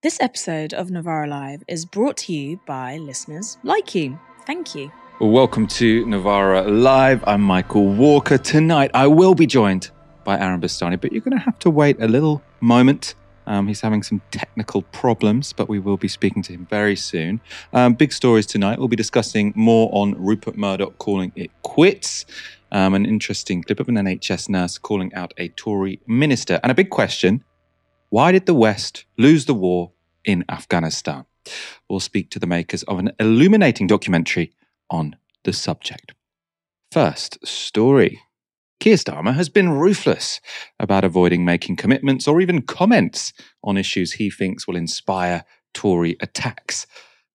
[0.00, 4.16] This episode of Novara Live is brought to you by listeners like you.
[4.46, 4.92] Thank you.
[5.18, 7.24] Welcome to Novara Live.
[7.26, 8.38] I'm Michael Walker.
[8.38, 9.90] Tonight I will be joined
[10.22, 13.16] by Aaron Bastani, but you're going to have to wait a little moment.
[13.48, 17.40] Um, he's having some technical problems, but we will be speaking to him very soon.
[17.72, 18.78] Um, big stories tonight.
[18.78, 22.24] We'll be discussing more on Rupert Murdoch calling it quits.
[22.70, 26.60] Um, an interesting clip of an NHS nurse calling out a Tory minister.
[26.62, 27.42] And a big question
[28.10, 29.92] why did the West lose the war
[30.24, 31.26] in Afghanistan?
[31.88, 34.52] We'll speak to the makers of an illuminating documentary
[34.90, 36.12] on the subject.
[36.90, 38.20] First story.
[38.80, 40.40] Keir Starmer has been ruthless
[40.78, 43.32] about avoiding making commitments or even comments
[43.64, 45.44] on issues he thinks will inspire
[45.74, 46.86] Tory attacks.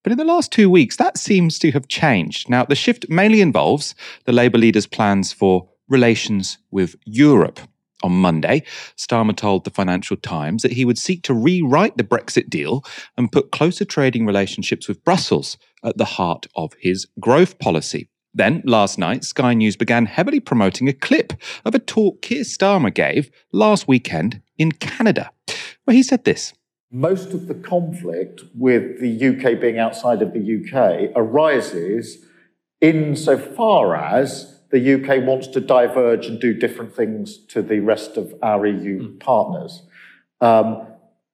[0.04, 2.50] But in the last two weeks, that seems to have changed.
[2.50, 3.94] Now, the shift mainly involves
[4.26, 7.60] the Labour leader's plans for relations with Europe.
[8.04, 8.64] On Monday,
[8.98, 12.84] Starmer told the Financial Times that he would seek to rewrite the Brexit deal
[13.18, 18.10] and put closer trading relationships with Brussels at the heart of his growth policy.
[18.34, 22.94] Then, last night, Sky News began heavily promoting a clip of a talk Keir Starmer
[22.94, 25.32] gave last weekend in Canada,
[25.86, 26.52] where he said this.
[26.92, 32.26] Most of the conflict with the UK being outside of the UK arises
[32.82, 38.34] insofar as the UK wants to diverge and do different things to the rest of
[38.42, 39.20] our EU mm.
[39.20, 39.84] partners.
[40.42, 40.88] Um,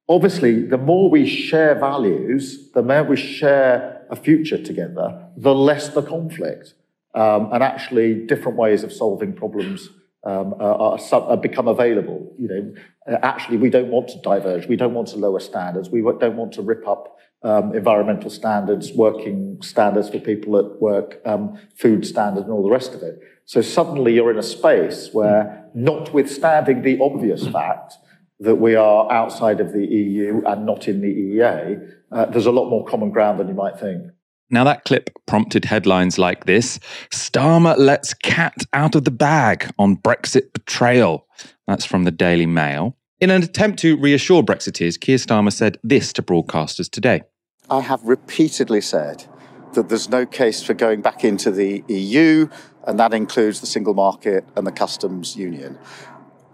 [0.09, 5.87] obviously, the more we share values, the more we share a future together, the less
[5.87, 6.73] the conflict
[7.15, 9.87] um, and actually different ways of solving problems
[10.25, 12.33] um, are, are, become available.
[12.37, 14.67] You know, actually, we don't want to diverge.
[14.67, 15.89] We don't want to lower standards.
[15.89, 21.21] We don't want to rip up um, environmental standards, working standards for people at work,
[21.25, 23.19] um, food standards, and all the rest of it.
[23.45, 27.95] So suddenly, you're in a space where, notwithstanding the obvious fact
[28.39, 32.51] that we are outside of the EU and not in the EEA, uh, there's a
[32.51, 34.03] lot more common ground than you might think.
[34.51, 36.79] Now, that clip prompted headlines like this
[37.11, 41.27] Starmer lets cat out of the bag on Brexit betrayal.
[41.67, 42.97] That's from the Daily Mail.
[43.19, 47.21] In an attempt to reassure Brexiteers, Keir Starmer said this to broadcasters today.
[47.69, 49.25] I have repeatedly said
[49.73, 52.49] that there's no case for going back into the EU,
[52.85, 55.77] and that includes the single market and the customs union.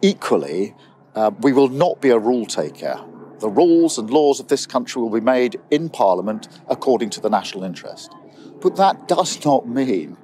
[0.01, 0.75] Equally,
[1.15, 3.03] uh, we will not be a rule taker
[3.39, 7.29] the rules and laws of this country will be made in Parliament according to the
[7.29, 8.13] national interest.
[8.61, 10.17] But that does not mean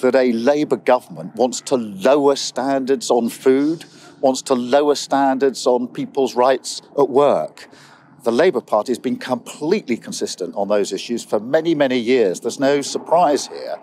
[0.00, 3.84] that a Labour government wants to lower standards on food,
[4.20, 7.68] wants to lower standards on people's rights at work.
[8.22, 12.38] The Labour Party has been completely consistent on those issues for many, many years.
[12.38, 13.80] There's no surprise here.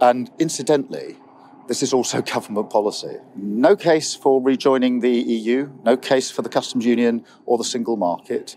[0.00, 1.16] And incidentally,
[1.66, 3.16] this is also government policy.
[3.34, 7.96] No case for rejoining the EU, no case for the customs union or the single
[7.96, 8.56] market.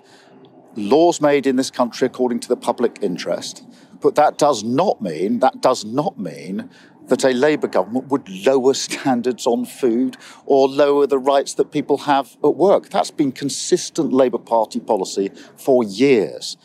[0.76, 3.64] Laws made in this country according to the public interest.
[4.02, 6.70] But that does not mean, that does not mean
[7.08, 12.00] that a Labour government would lower standards on food or lower the rights that people
[12.00, 12.90] have at work.
[12.90, 16.58] That's been consistent Labour Party policy for years.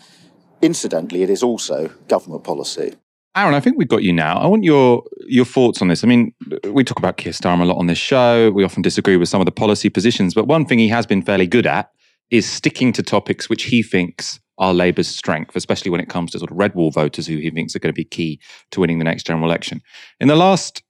[0.62, 2.94] Incidentally, it is also government policy.
[3.36, 4.38] Aaron, I think we've got you now.
[4.38, 6.02] I want your your thoughts on this.
[6.02, 6.34] I mean,
[6.64, 8.50] we talk about Keir Starmer a lot on this show.
[8.50, 11.22] We often disagree with some of the policy positions, but one thing he has been
[11.22, 11.90] fairly good at
[12.30, 16.38] is sticking to topics which he thinks are Labour's strength, especially when it comes to
[16.38, 18.98] sort of red wall voters who he thinks are going to be key to winning
[18.98, 19.80] the next general election.
[20.20, 20.82] In the last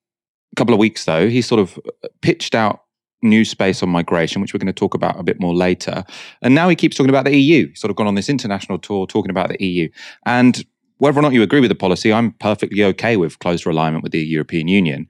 [0.56, 2.82] couple of weeks, though, he sort of uh, pitched out
[3.22, 6.04] new space on migration, which we're going to talk about a bit more later.
[6.42, 7.68] And now he keeps talking about the EU.
[7.68, 9.88] He's sort of gone on this international tour talking about the EU.
[10.24, 10.64] And
[10.98, 14.12] whether or not you agree with the policy, I'm perfectly okay with closer alignment with
[14.12, 15.08] the European Union.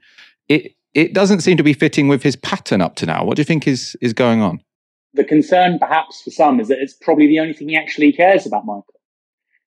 [0.49, 3.25] It it doesn't seem to be fitting with his pattern up to now.
[3.25, 4.63] What do you think is is going on?
[5.15, 8.47] The concern, perhaps for some, is that it's probably the only thing he actually cares
[8.47, 8.85] about, Michael.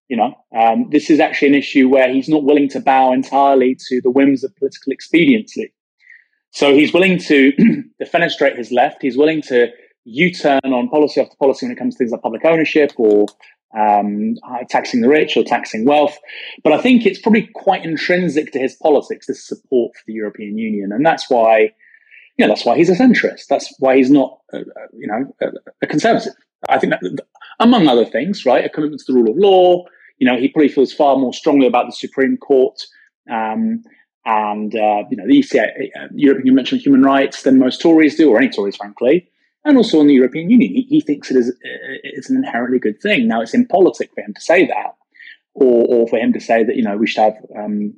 [0.08, 3.78] You know, um, this is actually an issue where he's not willing to bow entirely
[3.88, 5.74] to the whims of political expediency.
[6.52, 7.54] So he's willing to
[8.02, 9.02] defenestrate his left.
[9.02, 9.70] He's willing to
[10.04, 13.26] U-turn on policy after policy when it comes to things like public ownership or
[13.78, 16.18] um, uh, taxing the rich or taxing wealth.
[16.64, 20.58] But I think it's probably quite intrinsic to his politics, this support for the European
[20.58, 20.92] Union.
[20.92, 21.72] And that's why,
[22.38, 23.48] you know, that's why he's a centrist.
[23.50, 25.48] That's why he's not, uh, uh you know, a,
[25.82, 26.34] a, conservative.
[26.70, 27.20] I think that,
[27.60, 29.86] among other things, right, a commitment to the rule of law.
[30.18, 32.80] You know, he probably feels far more strongly about the Supreme Court
[33.30, 33.84] um,
[34.26, 35.68] and, uh, you know, the ECA,
[36.00, 39.28] uh, European Convention on Human Rights than most Tories do, or any Tories, frankly
[39.66, 40.74] and also in the European Union.
[40.74, 43.28] He, he thinks it is it's an inherently good thing.
[43.28, 44.96] Now, it's impolitic for him to say that,
[45.54, 47.94] or, or for him to say that you know we should have um,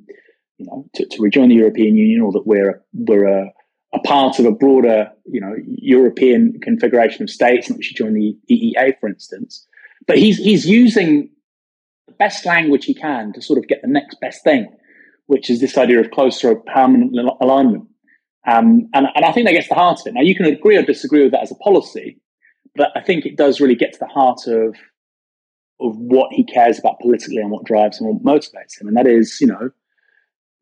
[0.58, 3.52] you know to, to, rejoin the European Union, or that we're we're a,
[3.94, 8.14] a, part of a broader you know European configuration of states, and we should join
[8.14, 9.66] the EEA, for instance.
[10.06, 11.30] But he's he's using
[12.06, 14.68] the best language he can to sort of get the next best thing,
[15.26, 17.88] which is this idea of closer permanent alignment.
[18.46, 20.12] Um, and, and I think that gets to the heart of it.
[20.14, 22.20] Now, you can agree or disagree with that as a policy,
[22.76, 24.76] but I think it does really get to the heart of
[25.80, 28.86] of what he cares about politically and what drives him and what motivates him.
[28.86, 29.70] And that is, you know,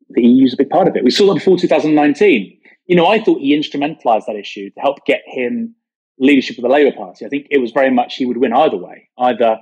[0.09, 1.03] the EU's a big part of it.
[1.03, 2.59] We saw that before 2019.
[2.85, 5.75] You know, I thought he instrumentalized that issue to help get him
[6.19, 7.25] leadership of the Labour Party.
[7.25, 9.09] I think it was very much he would win either way.
[9.17, 9.57] Either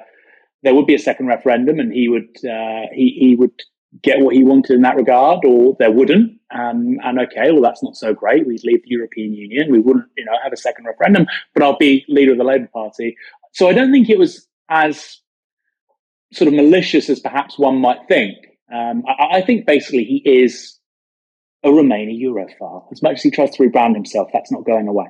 [0.64, 3.54] there would be a second referendum and he would uh, he he would
[4.02, 6.40] get what he wanted in that regard, or there wouldn't.
[6.54, 8.48] Um, and okay, well that's not so great.
[8.48, 9.72] We'd leave the European Union.
[9.72, 12.70] We wouldn't, you know, have a second referendum, but I'll be leader of the Labour
[12.74, 13.18] Party.
[13.54, 15.18] So I don't think it was as
[16.34, 18.38] sort of malicious as perhaps one might think.
[18.74, 20.80] Um, I, I, think basically he is
[21.64, 22.86] a Remainer Europhile.
[22.92, 25.08] As much as he tries to rebrand himself, that's not going away.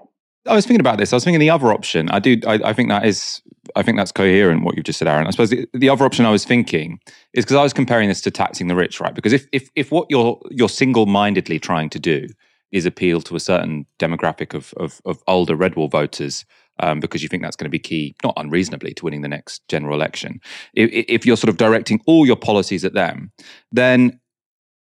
[0.48, 1.14] I was thinking about this.
[1.14, 2.10] I was thinking the other option.
[2.10, 2.38] I do.
[2.48, 3.42] I, I think that is.
[3.76, 4.64] I think that's coherent.
[4.64, 5.28] What you've just said, Aaron.
[5.28, 7.00] I suppose the, the other option I was thinking
[7.34, 9.14] is because I was comparing this to taxing the rich, right?
[9.14, 12.28] Because if if if what you're you're single mindedly trying to do
[12.72, 16.44] is appeal to a certain demographic of of, of older red wall voters,
[16.80, 19.68] um, because you think that's going to be key, not unreasonably, to winning the next
[19.68, 20.40] general election.
[20.74, 23.32] If, if you're sort of directing all your policies at them,
[23.72, 24.20] then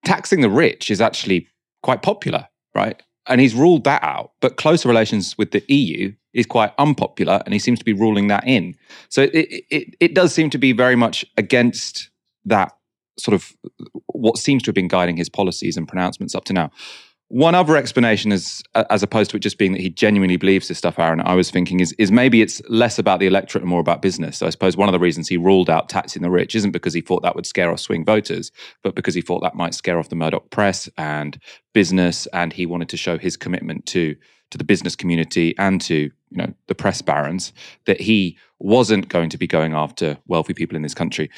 [0.04, 1.48] taxing the rich is actually
[1.82, 3.02] quite popular, right?
[3.28, 4.32] And he's ruled that out.
[4.40, 8.28] But closer relations with the EU is quite unpopular, and he seems to be ruling
[8.28, 8.74] that in.
[9.08, 12.10] So it, it, it does seem to be very much against
[12.44, 12.72] that
[13.18, 13.52] sort of
[14.06, 16.70] what seems to have been guiding his policies and pronouncements up to now.
[17.32, 20.76] One other explanation is, as opposed to it just being that he genuinely believes this
[20.76, 23.80] stuff, Aaron, I was thinking is, is maybe it's less about the electorate and more
[23.80, 24.36] about business.
[24.36, 26.92] So I suppose one of the reasons he ruled out taxing the rich isn't because
[26.92, 28.52] he thought that would scare off swing voters,
[28.82, 31.38] but because he thought that might scare off the Murdoch press and
[31.72, 32.26] business.
[32.34, 34.14] And he wanted to show his commitment to,
[34.50, 37.54] to the business community and to you know the press barons
[37.86, 41.30] that he wasn't going to be going after wealthy people in this country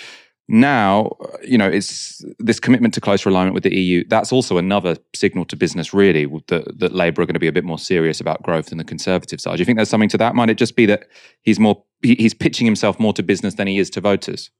[0.46, 4.04] now, uh, you know, it's this commitment to closer alignment with the EU.
[4.08, 7.52] That's also another signal to business, really, that, that Labour are going to be a
[7.52, 9.56] bit more serious about growth than the Conservative side.
[9.56, 10.34] Do you think there's something to that?
[10.34, 11.04] Might it just be that
[11.42, 14.50] he's more he's pitching himself more to business than he is to voters?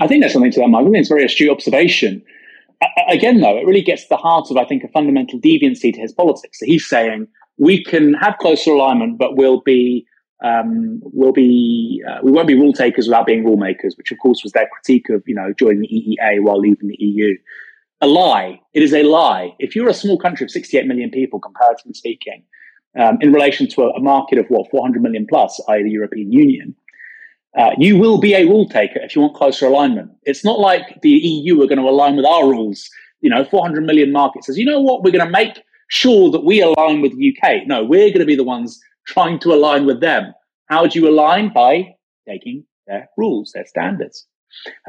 [0.00, 0.82] I think there's something to that, Mike.
[0.82, 2.22] I think it's a very astute observation.
[3.08, 6.00] Again, though, it really gets to the heart of, I think, a fundamental deviancy to
[6.00, 6.58] his politics.
[6.58, 10.06] So he's saying we can have closer alignment, but we'll be
[10.42, 14.18] um, will be uh, we won't be rule takers without being rule makers, which of
[14.18, 17.36] course was their critique of you know joining the EEA while leaving the EU.
[18.00, 18.60] A lie.
[18.74, 19.56] It is a lie.
[19.58, 22.44] If you're a small country of 68 million people, comparatively speaking,
[22.96, 26.32] um, in relation to a, a, market of what 400 million plus, i.e., the European
[26.32, 26.76] Union,
[27.58, 30.12] uh, you will be a rule taker if you want closer alignment.
[30.22, 32.88] It's not like the EU are going to align with our rules.
[33.20, 36.44] You know, 400 million market says, you know what, we're going to make sure that
[36.44, 37.66] we align with the UK.
[37.66, 40.34] No, we're going to be the ones trying to align with them.
[40.66, 41.52] How do you align?
[41.52, 41.96] By
[42.28, 44.26] taking their rules, their standards.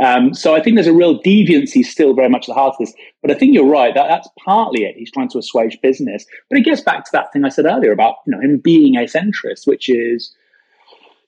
[0.04, 2.86] Um, so I think there's a real deviancy still very much at the heart of
[2.86, 2.94] this.
[3.22, 3.94] But I think you're right.
[3.94, 4.96] That, that's partly it.
[4.98, 6.26] He's trying to assuage business.
[6.50, 8.96] But it gets back to that thing I said earlier about you know him being
[8.96, 10.34] a centrist, which is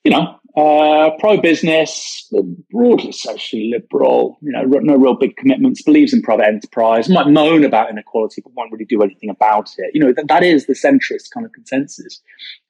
[0.03, 2.29] you know uh, pro-business,
[2.71, 4.37] broadly socially liberal.
[4.41, 5.81] You know, no real big commitments.
[5.81, 7.07] Believes in private enterprise.
[7.07, 9.91] Might moan about inequality, but won't really do anything about it.
[9.93, 12.21] You know, that, that is the centrist kind of consensus.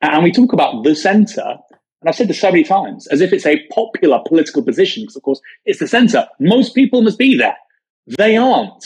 [0.01, 1.41] And we talk about the centre,
[2.01, 5.15] and I've said this so many times, as if it's a popular political position, because
[5.15, 6.27] of course it's the centre.
[6.39, 7.57] Most people must be there.
[8.05, 8.85] They aren't.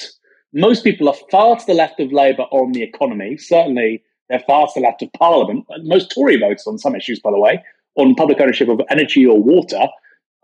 [0.54, 3.36] Most people are far to the left of Labour on the economy.
[3.38, 5.66] Certainly, they're far to the left of Parliament.
[5.84, 7.62] Most Tory votes on some issues, by the way,
[7.96, 9.88] on public ownership of energy or water,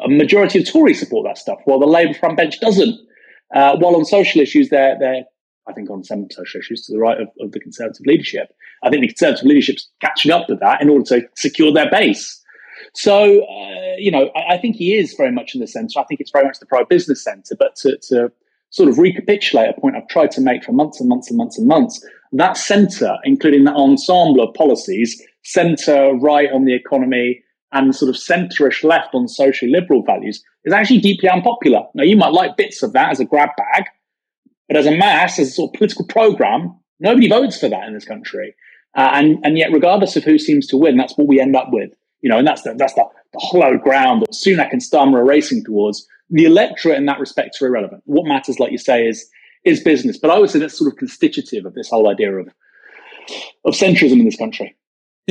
[0.03, 3.00] a majority of Tories support that stuff, while the Labour front bench doesn't.
[3.53, 5.24] Uh, while on social issues, they're, they're,
[5.67, 8.53] I think, on some social issues to the right of, of the Conservative leadership.
[8.84, 12.41] I think the Conservative leadership's catching up with that in order to secure their base.
[12.93, 16.00] So, uh, you know, I, I, think he is very much in the centre.
[16.00, 17.55] I think it's very much the pro business centre.
[17.58, 18.31] But to, to
[18.70, 21.58] sort of recapitulate a point I've tried to make for months and months and months
[21.58, 27.95] and months, that centre, including that ensemble of policies, centre right on the economy and
[27.95, 31.83] sort of centrish left on social liberal values, is actually deeply unpopular.
[31.93, 33.86] Now, you might like bits of that as a grab bag,
[34.67, 37.93] but as a mass, as a sort of political programme, nobody votes for that in
[37.93, 38.55] this country.
[38.95, 41.67] Uh, and, and yet, regardless of who seems to win, that's what we end up
[41.71, 41.91] with.
[42.21, 45.25] You know, and that's the, that's the, the hollow ground that Sunak and Starmer are
[45.25, 46.05] racing towards.
[46.29, 48.03] The electorate in that respect are irrelevant.
[48.05, 49.29] What matters, like you say, is
[49.63, 50.17] is business.
[50.17, 52.50] But I would say that's sort of constitutive of this whole idea of
[53.65, 54.75] of centrism in this country.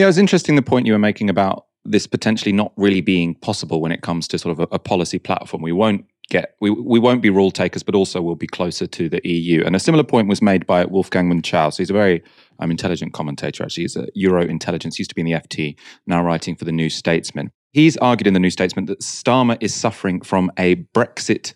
[0.00, 3.35] Yeah, it was interesting the point you were making about this potentially not really being
[3.35, 5.62] possible when it comes to sort of a, a policy platform.
[5.62, 9.11] We won't get we, we won't be rule takers, but also we'll be closer to
[9.11, 9.62] the EU.
[9.62, 11.69] And a similar point was made by Wolfgang Munchau.
[11.69, 12.23] So he's a very
[12.61, 13.62] um, intelligent commentator.
[13.62, 14.99] Actually, he's a Euro intelligence.
[14.99, 17.50] Used to be in the FT, now writing for the New Statesman.
[17.73, 21.52] He's argued in the New Statesman that Starmer is suffering from a Brexit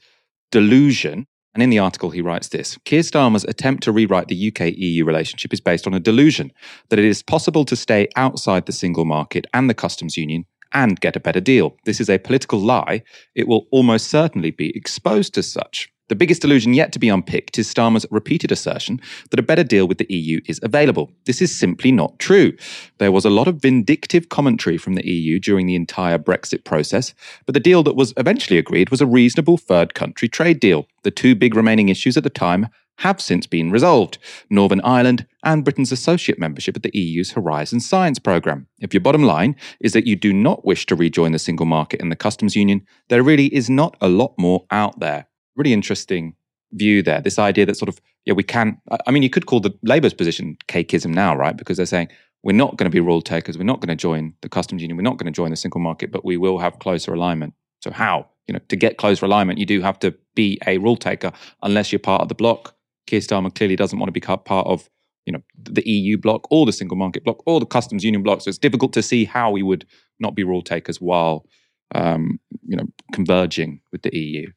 [0.52, 1.26] delusion.
[1.54, 5.04] And in the article, he writes this Keir Starmer's attempt to rewrite the UK EU
[5.04, 6.52] relationship is based on a delusion
[6.88, 11.00] that it is possible to stay outside the single market and the customs union and
[11.00, 11.76] get a better deal.
[11.84, 13.02] This is a political lie.
[13.36, 15.93] It will almost certainly be exposed as such.
[16.08, 19.88] The biggest illusion yet to be unpicked is Starmer's repeated assertion that a better deal
[19.88, 21.10] with the EU is available.
[21.24, 22.52] This is simply not true.
[22.98, 27.14] There was a lot of vindictive commentary from the EU during the entire Brexit process,
[27.46, 30.86] but the deal that was eventually agreed was a reasonable third country trade deal.
[31.04, 32.68] The two big remaining issues at the time
[32.98, 34.18] have since been resolved
[34.50, 38.66] Northern Ireland and Britain's associate membership of the EU's Horizon Science Programme.
[38.78, 42.02] If your bottom line is that you do not wish to rejoin the single market
[42.02, 46.34] and the customs union, there really is not a lot more out there really interesting
[46.72, 47.20] view there.
[47.20, 50.14] This idea that sort of, yeah, we can, I mean, you could call the Labour's
[50.14, 51.56] position cakeism now, right?
[51.56, 52.08] Because they're saying,
[52.42, 53.56] we're not going to be rule takers.
[53.56, 54.96] We're not going to join the customs union.
[54.96, 57.54] We're not going to join the single market, but we will have closer alignment.
[57.80, 58.28] So how?
[58.46, 61.32] You know, to get closer alignment, you do have to be a rule taker
[61.62, 62.74] unless you're part of the bloc.
[63.06, 64.90] Keir Starmer clearly doesn't want to be part of,
[65.24, 68.42] you know, the EU bloc or the single market bloc or the customs union bloc.
[68.42, 69.86] So it's difficult to see how we would
[70.20, 71.46] not be rule takers while,
[71.94, 74.50] um, you know, converging with the EU.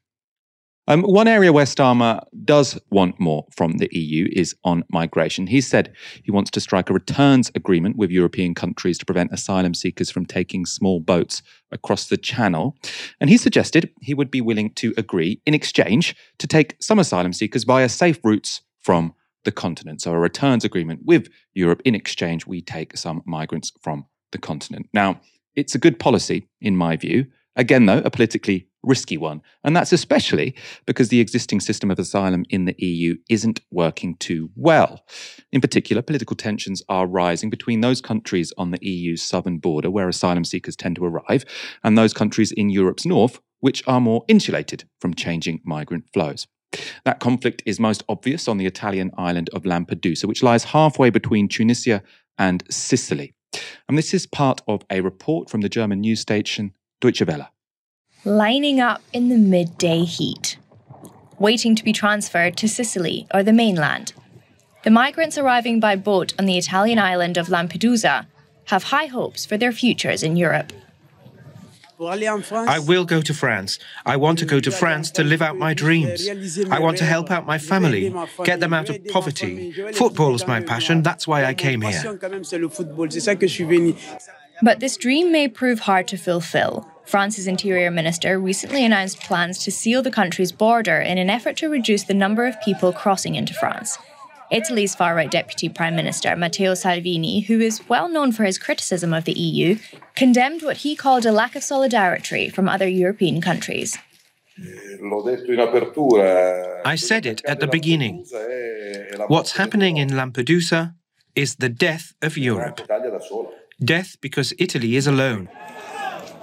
[0.88, 5.46] Um, one area where Starmer does want more from the EU is on migration.
[5.46, 5.92] He said
[6.22, 10.24] he wants to strike a returns agreement with European countries to prevent asylum seekers from
[10.24, 12.74] taking small boats across the channel.
[13.20, 17.34] And he suggested he would be willing to agree in exchange to take some asylum
[17.34, 19.12] seekers via safe routes from
[19.44, 20.00] the continent.
[20.00, 21.82] So, a returns agreement with Europe.
[21.84, 24.88] In exchange, we take some migrants from the continent.
[24.94, 25.20] Now,
[25.54, 27.26] it's a good policy, in my view.
[27.56, 29.42] Again, though, a politically risky one.
[29.62, 30.54] And that's especially
[30.86, 35.04] because the existing system of asylum in the EU isn't working too well.
[35.52, 40.08] In particular, political tensions are rising between those countries on the EU's southern border, where
[40.08, 41.44] asylum seekers tend to arrive,
[41.84, 46.46] and those countries in Europe's north, which are more insulated from changing migrant flows.
[47.04, 51.48] That conflict is most obvious on the Italian island of Lampedusa, which lies halfway between
[51.48, 52.02] Tunisia
[52.36, 53.34] and Sicily.
[53.88, 57.48] And this is part of a report from the German news station Deutsche Welle.
[58.24, 60.58] Lining up in the midday heat,
[61.38, 64.12] waiting to be transferred to Sicily or the mainland.
[64.82, 68.26] The migrants arriving by boat on the Italian island of Lampedusa
[68.66, 70.72] have high hopes for their futures in Europe.
[72.00, 73.78] I will go to France.
[74.04, 76.28] I want to go to France to live out my dreams.
[76.70, 78.12] I want to help out my family,
[78.44, 79.72] get them out of poverty.
[79.92, 82.18] Football is my passion, that's why I came here.
[84.60, 86.88] But this dream may prove hard to fulfill.
[87.08, 91.70] France's interior minister recently announced plans to seal the country's border in an effort to
[91.70, 93.96] reduce the number of people crossing into France.
[94.50, 99.14] Italy's far right deputy prime minister, Matteo Salvini, who is well known for his criticism
[99.14, 99.78] of the EU,
[100.16, 103.96] condemned what he called a lack of solidarity from other European countries.
[106.84, 108.26] I said it at the beginning.
[109.28, 110.94] What's happening in Lampedusa
[111.34, 112.82] is the death of Europe.
[113.82, 115.48] Death because Italy is alone.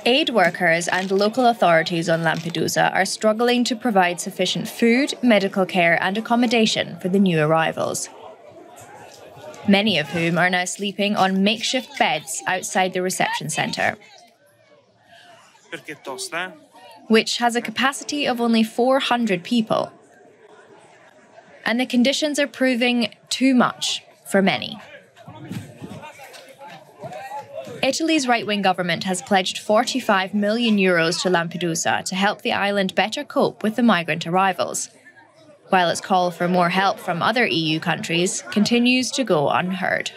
[0.07, 5.97] Aid workers and local authorities on Lampedusa are struggling to provide sufficient food, medical care,
[5.99, 8.07] and accommodation for the new arrivals.
[9.67, 13.97] Many of whom are now sleeping on makeshift beds outside the reception centre,
[17.07, 19.91] which has a capacity of only 400 people.
[21.65, 24.79] And the conditions are proving too much for many.
[27.85, 32.95] Italy's right wing government has pledged 45 million euros to Lampedusa to help the island
[32.95, 34.89] better cope with the migrant arrivals,
[35.69, 40.09] while its call for more help from other EU countries continues to go unheard.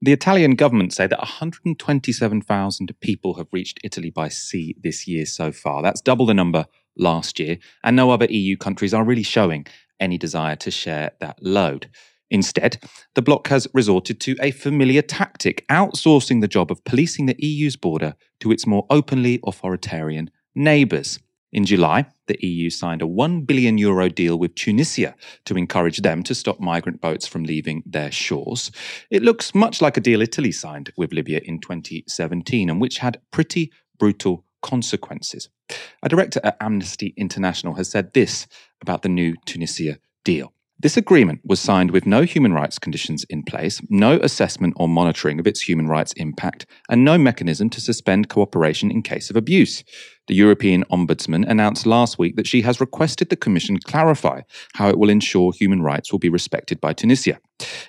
[0.00, 5.50] The Italian government say that 127,000 people have reached Italy by sea this year so
[5.50, 5.82] far.
[5.82, 9.66] That's double the number last year, and no other EU countries are really showing
[9.98, 11.90] any desire to share that load.
[12.30, 12.78] Instead,
[13.14, 17.76] the bloc has resorted to a familiar tactic, outsourcing the job of policing the EU's
[17.76, 21.18] border to its more openly authoritarian neighbours.
[21.52, 26.22] In July, the EU signed a 1 billion euro deal with Tunisia to encourage them
[26.22, 28.70] to stop migrant boats from leaving their shores.
[29.10, 33.20] It looks much like a deal Italy signed with Libya in 2017 and which had
[33.32, 35.48] pretty brutal consequences.
[36.04, 38.46] A director at Amnesty International has said this
[38.80, 40.52] about the new Tunisia deal.
[40.82, 45.38] This agreement was signed with no human rights conditions in place, no assessment or monitoring
[45.38, 49.84] of its human rights impact, and no mechanism to suspend cooperation in case of abuse.
[50.30, 54.42] The European Ombudsman announced last week that she has requested the Commission clarify
[54.74, 57.40] how it will ensure human rights will be respected by Tunisia.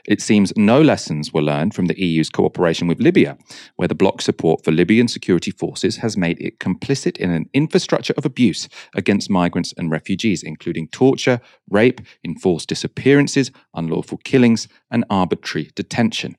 [0.07, 3.37] It seems no lessons were learned from the EU's cooperation with Libya,
[3.75, 8.15] where the bloc's support for Libyan security forces has made it complicit in an infrastructure
[8.17, 15.69] of abuse against migrants and refugees, including torture, rape, enforced disappearances, unlawful killings, and arbitrary
[15.75, 16.35] detention.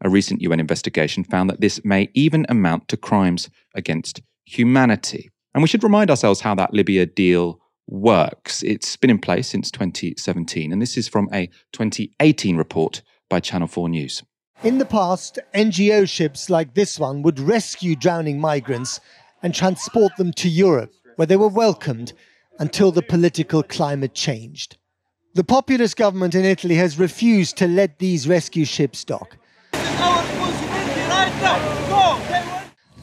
[0.00, 5.30] A recent UN investigation found that this may even amount to crimes against humanity.
[5.54, 8.62] And we should remind ourselves how that Libya deal works.
[8.64, 13.68] It's been in place since 2017, and this is from a 2018 report by Channel
[13.68, 14.22] 4 News.
[14.64, 18.98] In the past, NGO ships like this one would rescue drowning migrants
[19.42, 22.14] and transport them to Europe, where they were welcomed
[22.58, 24.76] until the political climate changed.
[25.34, 29.36] The populist government in Italy has refused to let these rescue ships dock.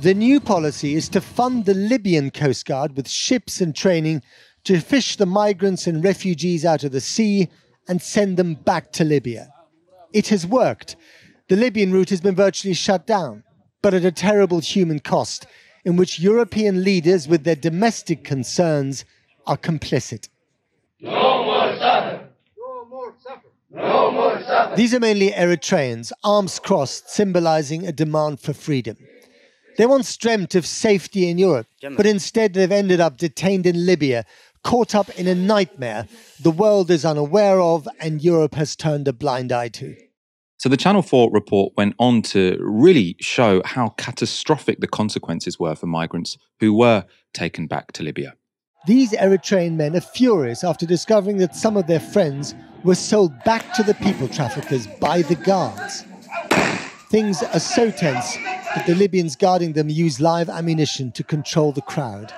[0.01, 4.23] The new policy is to fund the Libyan Coast Guard with ships and training
[4.63, 7.49] to fish the migrants and refugees out of the sea
[7.87, 9.53] and send them back to Libya.
[10.11, 10.95] It has worked.
[11.49, 13.43] The Libyan route has been virtually shut down,
[13.83, 15.45] but at a terrible human cost,
[15.85, 19.05] in which European leaders, with their domestic concerns,
[19.45, 20.29] are complicit.
[20.99, 22.27] No more suffering!
[22.57, 23.53] No more suffering!
[23.69, 24.77] No more suffering!
[24.77, 28.97] These are mainly Eritreans, arms crossed, symbolizing a demand for freedom.
[29.77, 34.25] They once dreamt of safety in Europe, but instead they've ended up detained in Libya,
[34.63, 36.07] caught up in a nightmare
[36.39, 39.95] the world is unaware of and Europe has turned a blind eye to.
[40.57, 45.73] So the Channel 4 report went on to really show how catastrophic the consequences were
[45.73, 48.35] for migrants who were taken back to Libya.
[48.85, 53.73] These Eritrean men are furious after discovering that some of their friends were sold back
[53.73, 56.03] to the people traffickers by the guards.
[57.11, 61.81] Things are so tense that the Libyans guarding them use live ammunition to control the
[61.81, 62.31] crowd.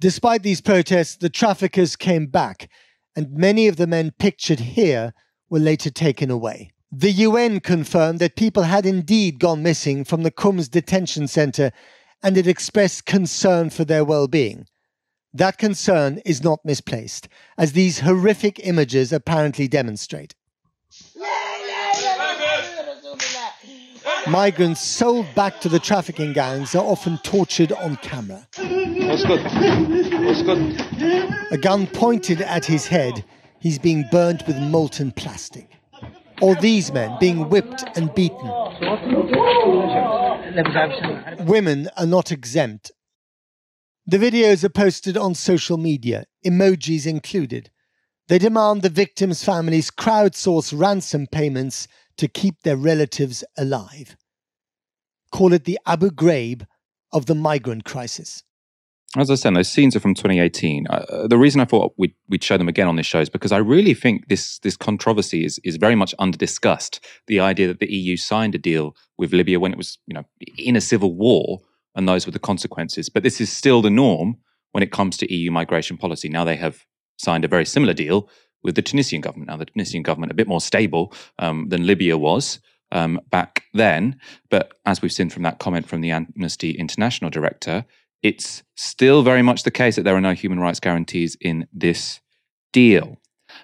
[0.00, 2.70] Despite these protests, the traffickers came back,
[3.14, 5.12] and many of the men pictured here
[5.50, 6.70] were later taken away.
[6.90, 11.72] The UN confirmed that people had indeed gone missing from the Kums detention center
[12.22, 14.64] and it expressed concern for their well being.
[15.34, 17.28] That concern is not misplaced,
[17.58, 20.34] as these horrific images apparently demonstrate.
[24.28, 28.46] Migrants sold back to the trafficking gangs are often tortured on camera.
[31.50, 33.24] A gun pointed at his head,
[33.60, 35.76] he's being burnt with molten plastic
[36.42, 38.50] or these men being whipped and beaten.
[41.46, 42.92] Women are not exempt.
[44.06, 47.70] The videos are posted on social media, emojis included.
[48.28, 54.16] They demand the victims' families crowdsource ransom payments to keep their relatives alive.
[55.32, 56.66] Call it the Abu Ghraib
[57.12, 58.42] of the migrant crisis.
[59.16, 60.86] As I said, those scenes are from 2018.
[60.88, 63.52] Uh, the reason I thought we'd, we'd, show them again on this show is because
[63.52, 67.04] I really think this this controversy is is very much under discussed.
[67.26, 70.24] The idea that the EU signed a deal with Libya when it was you know
[70.58, 71.60] in a civil war,
[71.94, 73.08] and those were the consequences.
[73.08, 74.36] But this is still the norm
[74.72, 76.28] when it comes to EU migration policy.
[76.28, 76.84] Now they have
[77.16, 78.28] signed a very similar deal
[78.62, 79.48] with the Tunisian government.
[79.48, 82.60] Now the Tunisian government a bit more stable um, than Libya was.
[82.92, 84.16] Um, back then,
[84.48, 87.84] but as we've seen from that comment from the Amnesty International director,
[88.22, 92.20] it's still very much the case that there are no human rights guarantees in this
[92.72, 93.18] deal.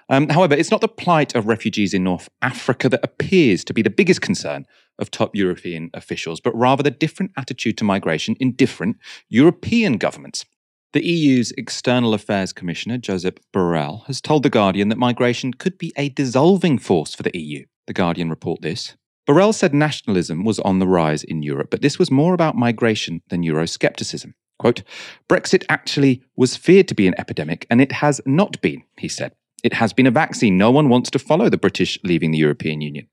[0.09, 3.81] Um, however, it's not the plight of refugees in North Africa that appears to be
[3.81, 4.65] the biggest concern
[4.99, 8.97] of top European officials, but rather the different attitude to migration in different
[9.29, 10.45] European governments.
[10.93, 15.91] The EU's External Affairs Commissioner, Josep Borrell, has told The Guardian that migration could be
[15.97, 17.65] a dissolving force for the EU.
[17.87, 18.95] The Guardian report this.
[19.27, 23.23] Borrell said nationalism was on the rise in Europe, but this was more about migration
[23.29, 24.33] than Euroscepticism.
[24.59, 24.83] Quote,
[25.27, 29.33] Brexit actually was feared to be an epidemic, and it has not been, he said.
[29.63, 30.59] It has been a vaccine.
[30.59, 33.07] No one wants to follow the British leaving the European Union.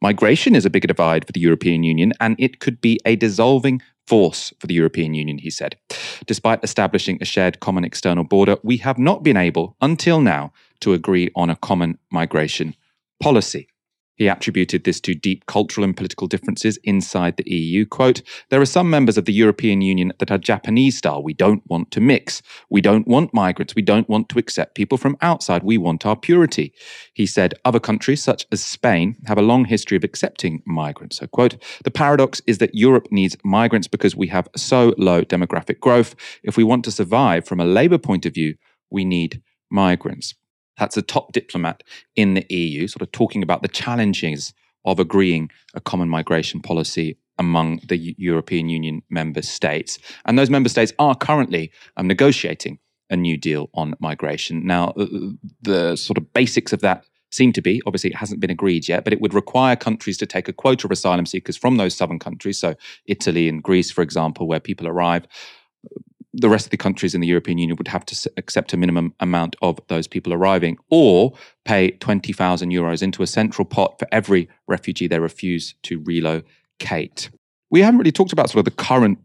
[0.00, 3.80] Migration is a bigger divide for the European Union, and it could be a dissolving
[4.06, 5.76] force for the European Union, he said.
[6.26, 10.92] Despite establishing a shared common external border, we have not been able, until now, to
[10.92, 12.74] agree on a common migration
[13.22, 13.68] policy.
[14.20, 17.86] He attributed this to deep cultural and political differences inside the EU.
[17.86, 21.22] Quote, There are some members of the European Union that are Japanese style.
[21.22, 22.42] We don't want to mix.
[22.68, 23.74] We don't want migrants.
[23.74, 25.62] We don't want to accept people from outside.
[25.62, 26.74] We want our purity.
[27.14, 31.16] He said other countries, such as Spain, have a long history of accepting migrants.
[31.16, 35.80] So, quote, The paradox is that Europe needs migrants because we have so low demographic
[35.80, 36.14] growth.
[36.42, 38.56] If we want to survive from a labour point of view,
[38.90, 40.34] we need migrants.
[40.80, 41.84] That's a top diplomat
[42.16, 44.54] in the EU, sort of talking about the challenges
[44.86, 49.98] of agreeing a common migration policy among the European Union member states.
[50.24, 52.78] And those member states are currently um, negotiating
[53.10, 54.66] a new deal on migration.
[54.66, 54.94] Now,
[55.60, 59.04] the sort of basics of that seem to be obviously it hasn't been agreed yet,
[59.04, 62.18] but it would require countries to take a quota of asylum seekers from those southern
[62.18, 62.74] countries, so
[63.06, 65.26] Italy and Greece, for example, where people arrive.
[66.32, 69.14] The rest of the countries in the European Union would have to accept a minimum
[69.18, 71.32] amount of those people arriving, or
[71.64, 77.30] pay 20,000 euros into a central pot for every refugee they refuse to relocate.
[77.70, 79.18] We haven't really talked about sort of the current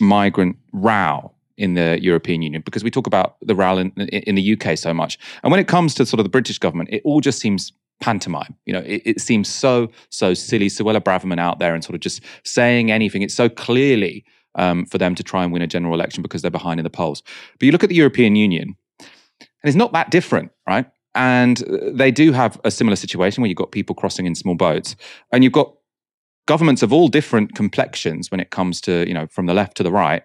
[0.00, 4.52] migrant row in the European Union because we talk about the row in, in, the
[4.52, 5.18] UK so much.
[5.42, 8.56] And when it comes to sort of the British government, it all just seems pantomime.
[8.66, 10.68] You know, it, it seems so, so silly.
[10.68, 13.22] Suella Braverman out there and sort of just saying anything.
[13.22, 16.50] It's so clearly um, for them to try and win a general election because they're
[16.50, 17.22] behind in the polls.
[17.58, 19.08] But you look at the European Union, and
[19.64, 20.86] it's not that different, right?
[21.14, 24.54] And uh, they do have a similar situation where you've got people crossing in small
[24.54, 24.96] boats,
[25.32, 25.72] and you've got
[26.46, 29.82] governments of all different complexions when it comes to, you know, from the left to
[29.82, 30.22] the right,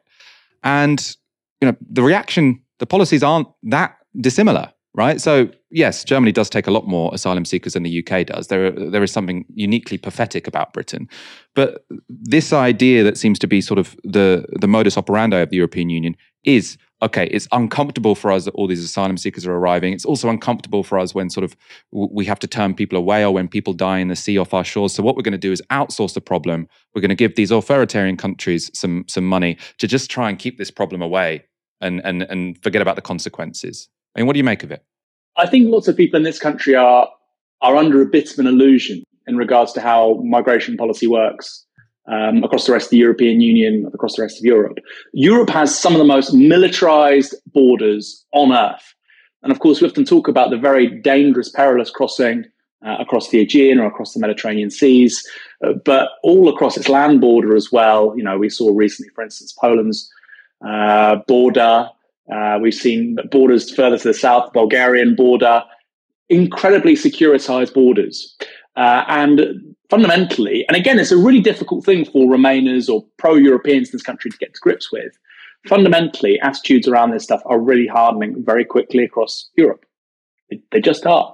[0.63, 1.15] and
[1.61, 5.21] you know the reaction, the policies aren't that dissimilar, right?
[5.21, 8.47] So yes, Germany does take a lot more asylum seekers than the UK does.
[8.47, 11.07] There, there is something uniquely pathetic about Britain,
[11.55, 15.57] but this idea that seems to be sort of the the modus operandi of the
[15.57, 17.27] European Union is okay.
[17.27, 19.93] It's uncomfortable for us that all these asylum seekers are arriving.
[19.93, 21.55] It's also uncomfortable for us when sort of
[21.91, 24.63] we have to turn people away or when people die in the sea off our
[24.63, 24.93] shores.
[24.93, 26.67] So what we're going to do is outsource the problem.
[26.95, 30.57] We're going to give these authoritarian countries some some money to just try and keep
[30.57, 31.45] this problem away
[31.81, 33.89] and and and forget about the consequences.
[34.17, 34.83] I mean, what do you make of it?
[35.37, 37.07] I think lots of people in this country are
[37.61, 41.65] are under a bit of an illusion in regards to how migration policy works
[42.07, 44.77] um, across the rest of the European Union, across the rest of Europe.
[45.13, 48.93] Europe has some of the most militarized borders on earth.
[49.43, 52.45] And of course, we often talk about the very dangerous, perilous crossing
[52.85, 55.27] uh, across the Aegean or across the Mediterranean seas,
[55.65, 58.13] uh, but all across its land border as well.
[58.15, 60.09] You know, we saw recently, for instance, Poland's
[60.65, 61.89] uh, border.
[62.33, 65.63] Uh, we've seen borders further to the south, Bulgarian border,
[66.29, 68.35] incredibly securitized borders.
[68.75, 73.89] Uh, and fundamentally, and again, it's a really difficult thing for Remainers or pro Europeans
[73.89, 75.17] in this country to get to grips with.
[75.67, 79.85] Fundamentally, attitudes around this stuff are really hardening very quickly across Europe.
[80.49, 81.33] They, they just are.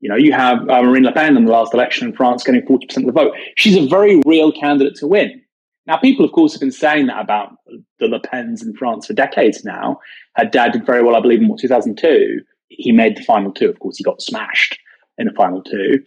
[0.00, 2.62] You know, you have uh, Marine Le Pen in the last election in France getting
[2.62, 3.34] 40% of the vote.
[3.56, 5.42] She's a very real candidate to win.
[5.86, 7.56] Now, people, of course, have been saying that about
[8.00, 10.00] the Le Pens in France for decades now.
[10.34, 12.40] Her dad did very well, I believe, in what, 2002.
[12.68, 13.68] He made the final two.
[13.68, 14.78] Of course, he got smashed
[15.18, 16.02] in the final two.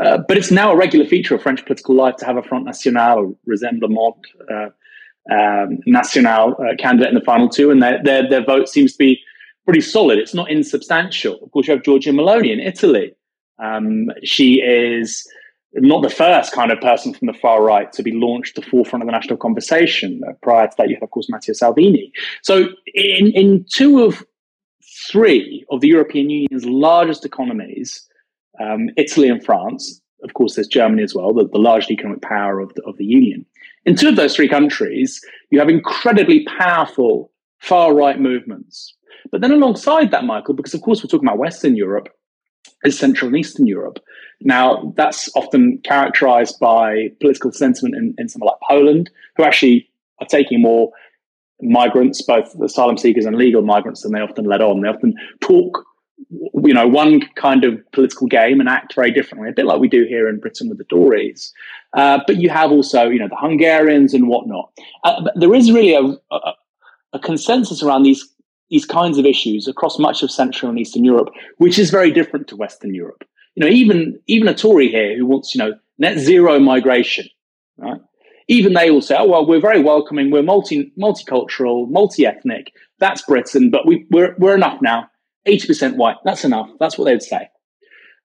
[0.00, 2.66] Uh, but it's now a regular feature of French political life to have a Front
[2.66, 4.14] National, Rassemblement
[4.50, 4.68] uh,
[5.32, 8.98] um, National uh, candidate in the final two, and their, their, their vote seems to
[8.98, 9.20] be
[9.64, 10.18] pretty solid.
[10.18, 11.38] It's not insubstantial.
[11.42, 13.12] Of course, you have Giorgia Meloni in Italy.
[13.58, 15.26] Um, she is
[15.74, 18.66] not the first kind of person from the far right to be launched to the
[18.66, 20.20] forefront of the national conversation.
[20.28, 22.12] Uh, prior to that, you had, of course, Matteo Salvini.
[22.42, 24.24] So, in, in two of
[25.08, 28.06] three of the European Union's largest economies,
[28.60, 32.60] um, Italy and France, of course, there's Germany as well, the, the largest economic power
[32.60, 33.44] of the, of the Union.
[33.84, 38.94] In two of those three countries, you have incredibly powerful far right movements.
[39.30, 42.08] But then, alongside that, Michael, because of course we're talking about Western Europe,
[42.84, 43.98] is Central and Eastern Europe.
[44.40, 49.88] Now, that's often characterized by political sentiment in, in somewhere like Poland, who actually
[50.20, 50.90] are taking more
[51.60, 54.80] migrants, both asylum seekers and legal migrants, than they often let on.
[54.80, 55.84] They often talk,
[56.28, 59.88] you know, one kind of political game and act very differently, a bit like we
[59.88, 61.52] do here in Britain with the Tories.
[61.96, 64.72] Uh, but you have also, you know, the Hungarians and whatnot.
[65.04, 66.52] Uh, there is really a, a,
[67.12, 68.28] a consensus around these
[68.72, 72.48] these kinds of issues across much of Central and Eastern Europe, which is very different
[72.48, 73.22] to Western Europe.
[73.54, 77.28] You know, even even a Tory here who wants, you know, net zero migration,
[77.76, 78.00] right?
[78.48, 80.30] Even they will say, "Oh well, we're very welcoming.
[80.30, 82.72] We're multi multicultural, multi ethnic.
[82.98, 85.06] That's Britain, but we, we're we're enough now.
[85.44, 86.16] Eighty percent white.
[86.24, 86.70] That's enough.
[86.80, 87.50] That's what they would say.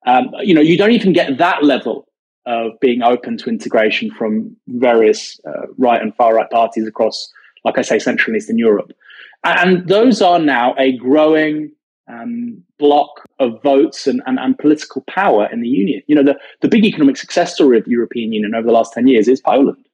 [0.06, 2.08] Um, you know, you don't even get that level
[2.46, 7.30] of being open to integration from various uh, right and far right parties across,
[7.66, 8.94] like I say, Central and Eastern Europe.
[9.44, 11.72] And those are now a growing
[12.10, 16.02] um, block of votes and, and, and, political power in the union.
[16.08, 18.94] You know, the, the big economic success story of the European Union over the last
[18.94, 19.86] 10 years is Poland.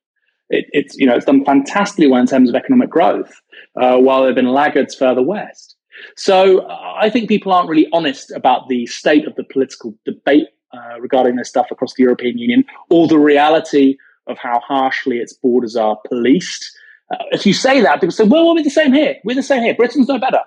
[0.50, 3.34] It, it's, you know, it's done fantastically well in terms of economic growth,
[3.82, 5.76] uh, while there have been laggards further west.
[6.16, 11.00] So I think people aren't really honest about the state of the political debate uh,
[11.00, 15.76] regarding this stuff across the European Union or the reality of how harshly its borders
[15.76, 16.78] are policed
[17.12, 19.16] uh, if you say that, people say, well, we're the same here.
[19.24, 19.76] We're the same here.
[19.76, 20.42] Britain's no better.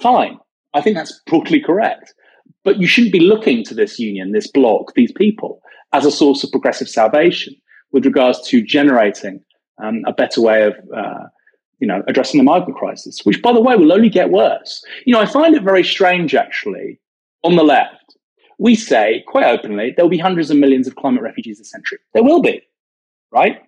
[0.00, 0.38] Fine.
[0.74, 2.14] I think that's broadly correct.
[2.64, 5.60] But you shouldn't be looking to this union, this bloc, these people
[5.92, 7.54] as a source of progressive salvation.
[7.92, 9.40] with regards to generating
[9.82, 11.24] um, a better way of uh,
[11.78, 14.84] you know addressing the migrant crisis, which by the way will only get worse.
[15.04, 17.00] You know, I find it very strange actually
[17.42, 18.16] on the left.
[18.58, 21.98] We say quite openly there will be hundreds of millions of climate refugees this century.
[22.14, 22.62] There will be,
[23.32, 23.60] right?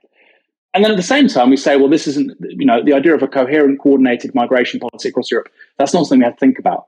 [0.74, 3.14] And then at the same time, we say, well, this isn't, you know, the idea
[3.14, 5.48] of a coherent, coordinated migration policy across Europe.
[5.78, 6.86] That's not something we have to think about.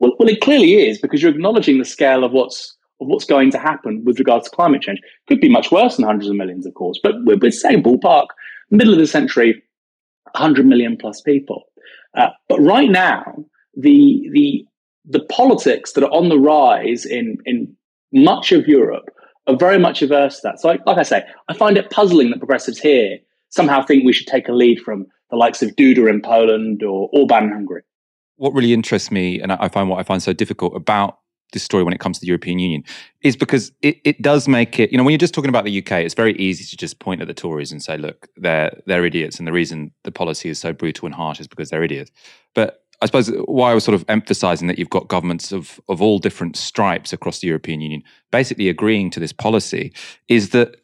[0.00, 3.50] Well, well, it clearly is because you're acknowledging the scale of what's of what's going
[3.50, 5.00] to happen with regards to climate change.
[5.28, 8.26] Could be much worse than hundreds of millions, of course, but we're, we're saying ballpark,
[8.70, 9.62] middle of the century,
[10.32, 11.64] 100 million plus people.
[12.16, 13.22] Uh, but right now,
[13.74, 14.64] the the
[15.04, 17.74] the politics that are on the rise in in
[18.12, 19.08] much of Europe
[19.46, 20.60] are very much averse to that.
[20.60, 24.12] So, like, like I say, I find it puzzling that progressives here somehow think we
[24.12, 27.82] should take a lead from the likes of Duda in Poland or Orban in Hungary.
[28.36, 31.18] What really interests me, and I find what I find so difficult about
[31.52, 32.82] this story when it comes to the European Union
[33.22, 35.78] is because it, it does make it, you know, when you're just talking about the
[35.78, 39.04] UK, it's very easy to just point at the Tories and say, look, they're they're
[39.04, 39.38] idiots.
[39.38, 42.10] And the reason the policy is so brutal and harsh is because they're idiots.
[42.54, 46.00] But I suppose why I was sort of emphasizing that you've got governments of of
[46.00, 49.92] all different stripes across the European Union basically agreeing to this policy
[50.28, 50.76] is that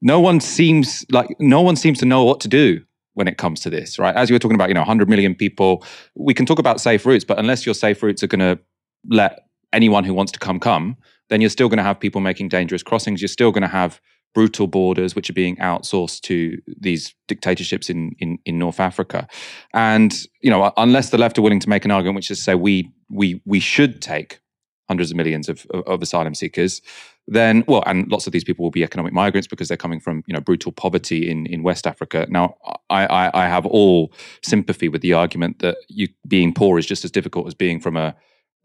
[0.00, 2.80] no one seems like no one seems to know what to do
[3.14, 4.14] when it comes to this, right?
[4.14, 5.82] As you were talking about, you know, 100 million people,
[6.14, 8.62] we can talk about safe routes, but unless your safe routes are going to
[9.08, 10.98] let anyone who wants to come come,
[11.30, 13.22] then you're still going to have people making dangerous crossings.
[13.22, 14.00] You're still going to have
[14.36, 19.26] brutal borders which are being outsourced to these dictatorships in, in, in North Africa.
[19.72, 22.44] And you know, unless the left are willing to make an argument which is to
[22.44, 24.40] say we we we should take
[24.90, 26.82] hundreds of millions of, of, of asylum seekers,
[27.26, 30.22] then well, and lots of these people will be economic migrants because they're coming from
[30.26, 32.26] you know brutal poverty in in West Africa.
[32.28, 32.56] Now,
[32.90, 37.06] I I, I have all sympathy with the argument that you being poor is just
[37.06, 38.14] as difficult as being from a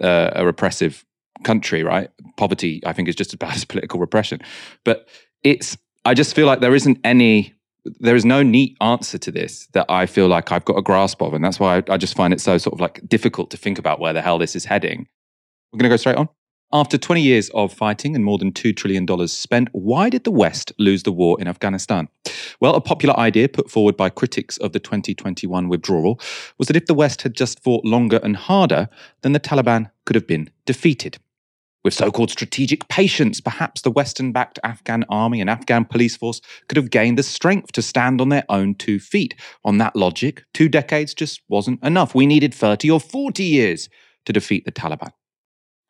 [0.02, 1.06] a repressive
[1.46, 2.10] country, right?
[2.36, 4.42] Poverty, I think, is just as bad as political repression.
[4.84, 5.08] But
[5.44, 7.54] it's, I just feel like there isn't any,
[8.00, 11.22] there is no neat answer to this that I feel like I've got a grasp
[11.22, 11.34] of.
[11.34, 13.80] And that's why I, I just find it so sort of like difficult to think
[13.80, 15.08] about where the hell this is heading.
[15.72, 16.30] We're going to go straight on.
[16.74, 20.72] After 20 years of fighting and more than $2 trillion spent, why did the West
[20.80, 22.08] lose the war in Afghanistan?
[22.62, 26.18] Well, a popular idea put forward by critics of the 2021 withdrawal
[26.58, 28.88] was that if the West had just fought longer and harder,
[29.22, 31.18] then the Taliban could have been defeated.
[31.84, 36.40] With so called strategic patience, perhaps the Western backed Afghan army and Afghan police force
[36.68, 39.34] could have gained the strength to stand on their own two feet.
[39.66, 42.14] On that logic, two decades just wasn't enough.
[42.14, 43.90] We needed 30 or 40 years
[44.26, 45.12] to defeat the Taliban.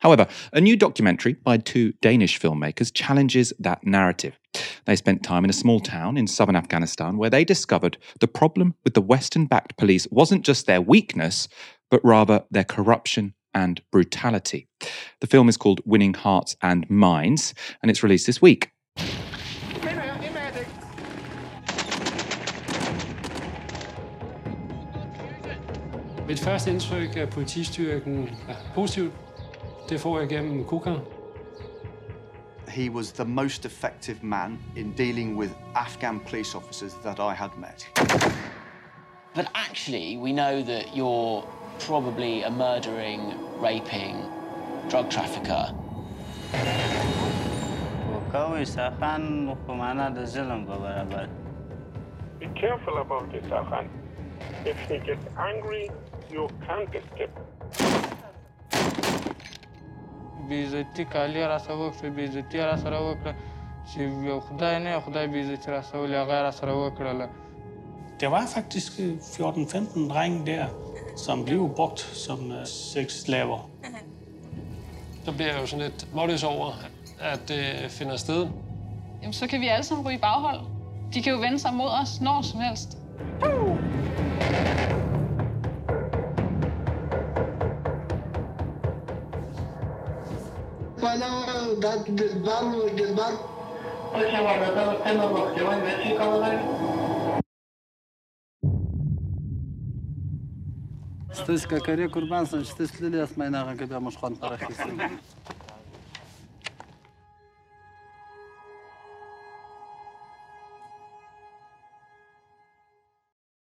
[0.00, 4.38] However, a new documentary by two Danish filmmakers challenges that narrative.
[4.86, 8.74] They spent time in a small town in southern Afghanistan where they discovered the problem
[8.82, 11.48] with the Western backed police wasn't just their weakness,
[11.90, 14.66] but rather their corruption and brutality.
[15.20, 18.70] The film is called Winning Hearts and Minds, and it's released this week.
[26.28, 29.12] Mit første indtryk af politistyrken er positivt.
[29.88, 30.66] Det får jeg gennem
[32.68, 37.50] He was the most effective man in dealing with Afghan police officers that I had
[37.58, 37.90] met.
[39.34, 41.44] But actually, we know that you're
[41.81, 44.15] probably a murdering, raping
[44.89, 45.73] drug trafficker.
[52.39, 53.87] Be careful about this, Akhan.
[54.65, 55.89] If he gets angry,
[56.31, 57.35] you can't escape.
[60.49, 63.33] بیزتی کالی را سره وکړه بیزتی را سره وکړه
[63.89, 67.27] چې یو خدای نه خدای بیزتی را سره هغه را سره وکړله
[68.19, 70.67] Der var faktisk 14-15 drenge der,
[71.16, 73.70] som blev brugt som øh, sexslaver.
[75.24, 76.72] Så bliver jeg jo sådan lidt målløs over,
[77.20, 78.48] at det finder sted.
[79.22, 80.60] Jamen, så kan vi alle sammen ryge i baghold.
[81.14, 82.98] De kan jo vende sig mod os når som helst.
[83.44, 83.78] Uh!
[91.00, 91.42] Bueno,
[102.10, 102.64] Kurbansın,
[103.00, 103.16] lili
[103.78, 103.94] gibi.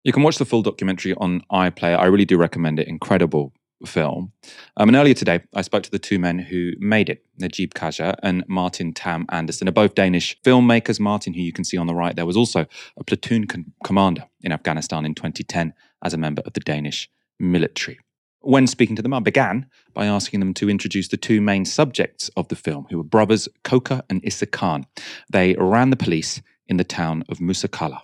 [0.03, 1.99] You can watch the full documentary on iPlayer.
[1.99, 2.87] I really do recommend it.
[2.87, 3.51] Incredible
[3.85, 4.31] film.
[4.77, 8.15] Um, and earlier today, I spoke to the two men who made it, Nagieb Khaja
[8.23, 9.65] and Martin Tamm Andersen.
[9.65, 10.99] They're both Danish filmmakers.
[10.99, 12.65] Martin, who you can see on the right there, was also
[12.97, 17.09] a platoon com- commander in Afghanistan in 2010 as a member of the Danish
[17.41, 17.99] military.
[18.43, 22.29] When speaking to them, I began by asking them to introduce the two main subjects
[22.35, 24.85] of the film, who were brothers Koka and Issa Khan.
[25.31, 28.01] They ran the police in the town of Musa Qala.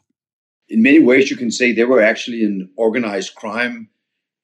[0.70, 3.90] In many ways, you can say they were actually an organized crime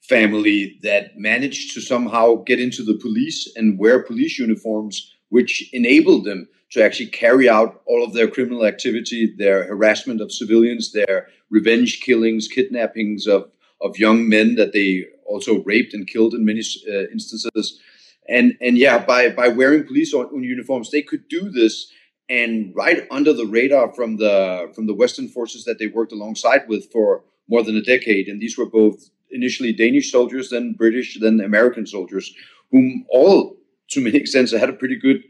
[0.02, 6.26] family that managed to somehow get into the police and wear police uniforms, which enabled
[6.26, 11.28] them to actually carry out all of their criminal activity, their harassment of civilians, their
[11.50, 13.50] revenge killings, kidnappings of,
[13.84, 17.80] of young men that they also raped and killed in many uh, instances.
[18.28, 21.92] And and yeah, by by wearing police uniforms, they could do this
[22.30, 26.68] and right under the radar from the from the Western forces that they worked alongside
[26.68, 28.28] with for more than a decade.
[28.28, 32.34] And these were both initially Danish soldiers, then British, then American soldiers,
[32.72, 33.58] whom all,
[33.90, 35.24] to many extents, had a pretty good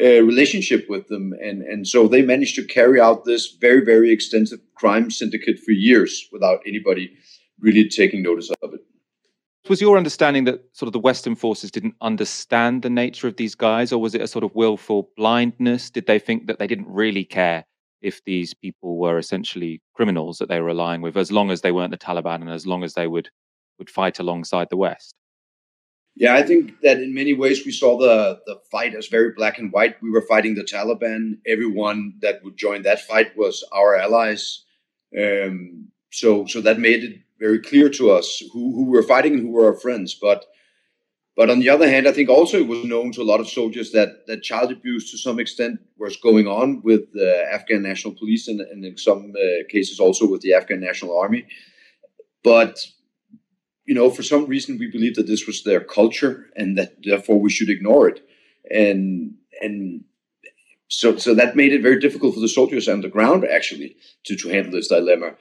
[0.00, 4.12] uh, relationship with them, and and so they managed to carry out this very very
[4.12, 7.10] extensive crime syndicate for years without anybody
[7.60, 8.80] really taking notice of it.
[9.68, 13.54] Was your understanding that sort of the Western forces didn't understand the nature of these
[13.54, 15.90] guys, or was it a sort of willful blindness?
[15.90, 17.64] Did they think that they didn't really care
[18.00, 21.72] if these people were essentially criminals that they were allying with, as long as they
[21.72, 23.28] weren't the Taliban and as long as they would
[23.78, 25.14] would fight alongside the West?
[26.16, 29.58] Yeah, I think that in many ways we saw the the fight as very black
[29.58, 30.02] and white.
[30.02, 31.38] We were fighting the Taliban.
[31.46, 34.64] Everyone that would join that fight was our allies.
[35.16, 39.42] Um, so so that made it very clear to us who, who were fighting and
[39.42, 40.14] who were our friends.
[40.14, 40.44] But
[41.36, 43.48] but on the other hand, I think also it was known to a lot of
[43.48, 48.14] soldiers that that child abuse to some extent was going on with the Afghan National
[48.14, 51.46] Police and, and in some uh, cases also with the Afghan National Army.
[52.42, 52.84] But
[53.84, 57.40] you know, for some reason, we believed that this was their culture and that therefore
[57.40, 58.20] we should ignore it.
[58.70, 60.04] And and
[60.88, 64.34] so so that made it very difficult for the soldiers on the ground actually to,
[64.36, 65.36] to handle this dilemma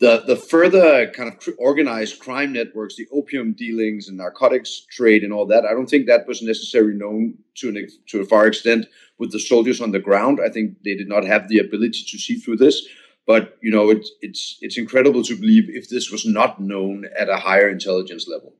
[0.00, 5.32] the the further kind of organized crime networks, the opium dealings and narcotics trade and
[5.32, 8.86] all that, I don't think that was necessarily known to an to a far extent
[9.18, 10.40] with the soldiers on the ground.
[10.44, 12.86] I think they did not have the ability to see through this.
[13.26, 17.28] But you know, it's it's it's incredible to believe if this was not known at
[17.28, 18.54] a higher intelligence level.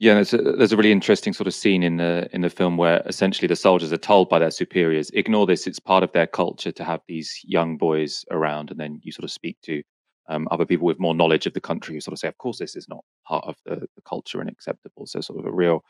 [0.00, 2.76] Yeah, there's a, there's a really interesting sort of scene in the in the film
[2.76, 6.26] where essentially the soldiers are told by their superiors, "Ignore this; it's part of their
[6.26, 9.82] culture to have these young boys around." And then you sort of speak to
[10.28, 12.58] um, other people with more knowledge of the country who sort of say, of course,
[12.58, 15.06] this is not part of the, the, culture and acceptable.
[15.06, 15.84] So, sort of a real,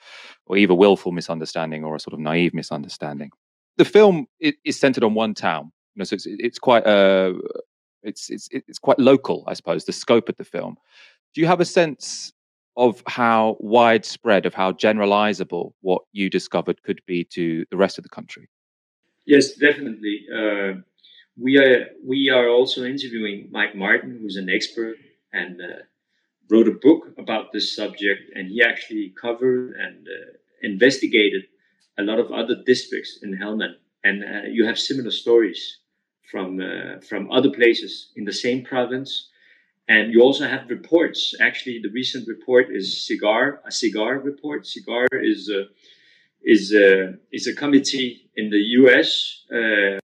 [0.46, 3.30] or either willful misunderstanding or a sort of naive misunderstanding.
[3.76, 7.34] The film is centered on one town, you know, so it's it's quite uh,
[8.02, 9.84] it's it's it's quite local, I suppose.
[9.84, 10.76] The scope of the film.
[11.34, 12.32] Do you have a sense
[12.76, 18.04] of how widespread, of how generalizable what you discovered could be to the rest of
[18.04, 18.48] the country?
[19.26, 20.26] Yes, definitely.
[20.32, 20.80] Uh,
[21.40, 24.96] we are we are also interviewing Mike Martin, who's an expert
[25.32, 25.82] and uh,
[26.50, 31.44] wrote a book about this subject, and he actually covered and uh, investigated
[31.98, 33.74] a lot of other districts in Helmand,
[34.04, 35.78] and uh, you have similar stories
[36.30, 39.28] from uh, from other places in the same province.
[39.90, 41.34] And you also have reports.
[41.40, 44.66] Actually, the recent report is SIGAR, a SIGAR report.
[44.66, 45.64] SIGAR is a,
[46.42, 49.44] is a, is a committee in the U.S.
[49.50, 49.98] Uh,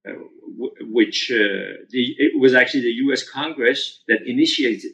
[0.81, 3.27] which uh, the, it was actually the U.S.
[3.27, 4.91] Congress that initiated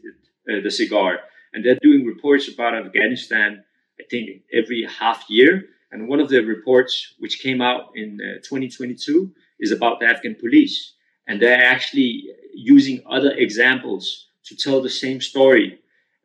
[0.50, 1.17] uh, the SIGAR,
[1.54, 3.63] and they're doing reports about Afghanistan.
[4.00, 8.39] I think every half year, and one of the reports which came out in uh,
[8.43, 10.93] 2022 is about the Afghan police,
[11.28, 15.80] and they're actually using other examples to tell the same story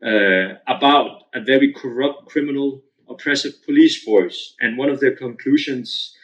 [0.04, 4.54] uh, about a very corrupt, criminal, oppressive police force.
[4.60, 6.14] And one of their conclusions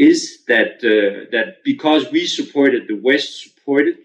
[0.00, 3.96] is that uh, that because we supported the West supported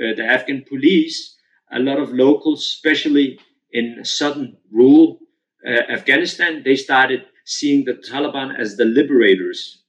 [0.00, 1.36] uh, the Afghan police,
[1.70, 3.38] a lot of locals, especially
[3.70, 5.18] in southern rural
[5.66, 9.82] uh, Afghanistan, they started seeing the Taliban as the liberators.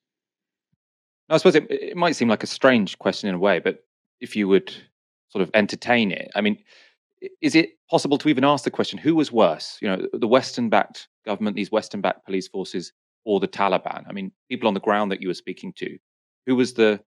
[1.30, 3.86] I suppose it, it might seem like a strange question in a way, but
[4.20, 4.76] if you would
[5.30, 6.58] sort of entertain it, I mean,
[7.42, 9.78] is it possible to even ask the question who was worse?
[9.82, 12.92] You know, the Western-backed government, these Western-backed police forces,
[13.26, 14.06] or the Taliban?
[14.08, 15.98] I mean, people on the ground that you were speaking to,
[16.46, 17.02] who was the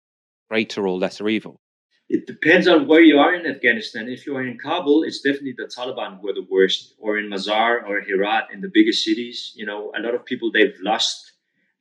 [0.49, 1.62] greater or lesser evil?
[2.10, 4.08] It depends on where you are in Afghanistan.
[4.08, 7.30] If you are in Kabul, it's definitely the Taliban who are the worst, or in
[7.30, 9.51] Mazar or Herat in the biggest cities.
[9.56, 11.34] You know, a lot of people they've lost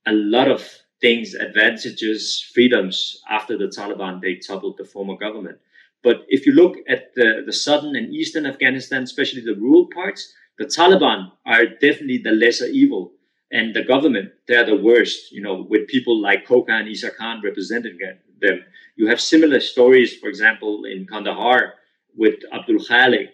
[0.05, 0.69] a lot of
[1.01, 5.59] things, advantages, freedoms after the Taliban they toppled the former government.
[6.03, 10.33] But if you look at the, the southern and eastern Afghanistan, especially the rural parts,
[10.59, 13.13] the Taliban are definitely the lesser evil
[13.53, 17.41] and the government they're the worst you know with people like Koka and Isa Khan
[17.43, 17.99] representing
[18.41, 18.65] them
[18.97, 21.75] you have similar stories for example in Kandahar
[22.17, 23.29] with Abdul Khalik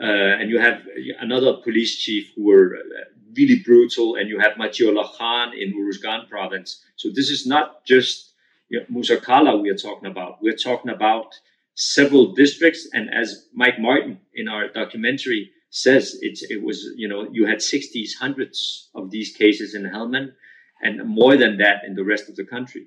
[0.00, 0.82] uh, and you have
[1.20, 3.04] another police chief who were uh,
[3.36, 8.32] really brutal and you have Matiullah Khan in Uruzgan province so this is not just
[8.68, 10.42] you know, Musa Qala we are talking about.
[10.42, 11.34] We're talking about
[11.74, 17.28] several districts, and as Mike Martin in our documentary says, it, it was you know
[17.30, 20.32] you had 60s, hundreds of these cases in Helmand,
[20.82, 22.86] and more than that in the rest of the country.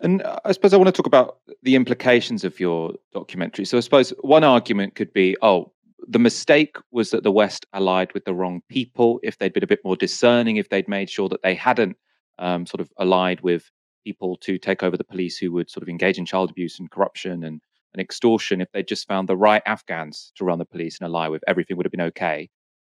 [0.00, 3.66] And I suppose I want to talk about the implications of your documentary.
[3.66, 5.72] So I suppose one argument could be, oh,
[6.08, 9.20] the mistake was that the West allied with the wrong people.
[9.22, 11.96] If they'd been a bit more discerning, if they'd made sure that they hadn't
[12.38, 13.70] um, sort of allied with
[14.04, 16.90] people to take over the police who would sort of engage in child abuse and
[16.90, 17.60] corruption and,
[17.92, 21.28] and extortion, if they'd just found the right Afghans to run the police and ally
[21.28, 22.48] with, everything would have been okay.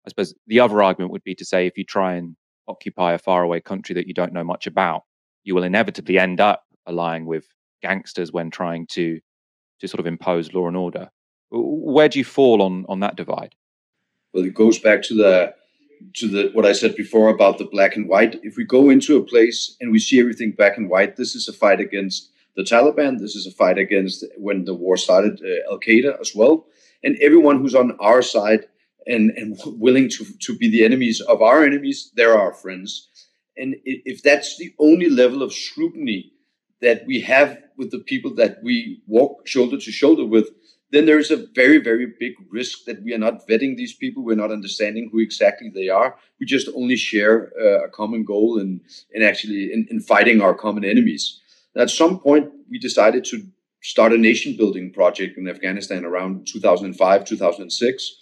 [0.07, 2.37] I suppose the other argument would be to say if you try and
[2.67, 5.03] occupy a faraway country that you don't know much about,
[5.45, 7.47] you will inevitably end up allying with
[7.83, 9.21] gangsters when trying to
[9.81, 11.09] to sort of impose law and order.
[11.51, 13.55] Where do you fall on on that divide?
[14.33, 15.55] Well, it goes back to the
[16.15, 18.39] to the what I said before about the black and white.
[18.43, 21.49] If we go into a place and we see everything black and white, this is
[21.49, 23.21] a fight against the Taliban.
[23.21, 26.67] This is a fight against when the war started, uh, Al Qaeda as well,
[27.05, 28.63] and everyone who's on our side
[29.07, 29.49] and and
[29.85, 32.91] willing to to be the enemies of our enemies, they're our friends.
[33.61, 36.33] And if that's the only level of scrutiny
[36.81, 37.49] that we have
[37.79, 40.49] with the people that we walk shoulder to shoulder with,
[40.93, 44.25] then there's a very, very big risk that we are not vetting these people.
[44.25, 46.11] We're not understanding who exactly they are.
[46.39, 48.81] We just only share uh, a common goal and,
[49.13, 51.41] and actually in, in fighting our common enemies.
[51.79, 53.43] At some point, we decided to
[53.83, 58.16] start a nation building project in Afghanistan around 2005, 2006.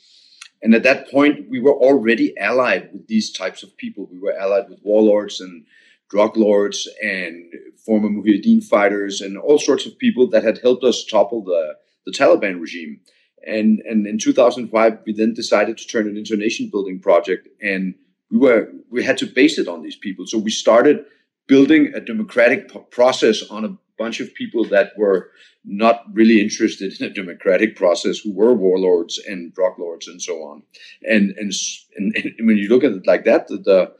[0.62, 4.08] And at that point, we were already allied with these types of people.
[4.12, 5.64] We were allied with warlords and
[6.10, 7.52] drug lords and
[7.84, 12.12] former Mujahideen fighters and all sorts of people that had helped us topple the, the
[12.12, 13.00] Taliban regime.
[13.46, 17.48] And, and in 2005, we then decided to turn it into a nation building project.
[17.62, 17.94] And
[18.30, 20.26] we were we had to base it on these people.
[20.26, 21.04] So we started
[21.46, 25.30] building a democratic process on a bunch of people that were
[25.64, 30.34] not really interested in a democratic process, who were warlords and drug lords and so
[30.42, 30.62] on.
[31.02, 31.52] And and
[31.96, 33.92] and, and when you look at it like that, the, the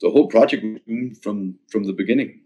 [0.00, 0.64] the whole project
[1.22, 2.40] from from the beginning.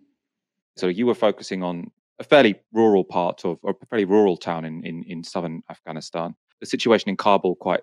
[0.77, 1.91] So you were focusing on
[2.21, 6.35] a fairly rural part of, or a fairly rural town in, in, in southern Afghanistan.
[6.61, 7.81] The situation in Kabul quite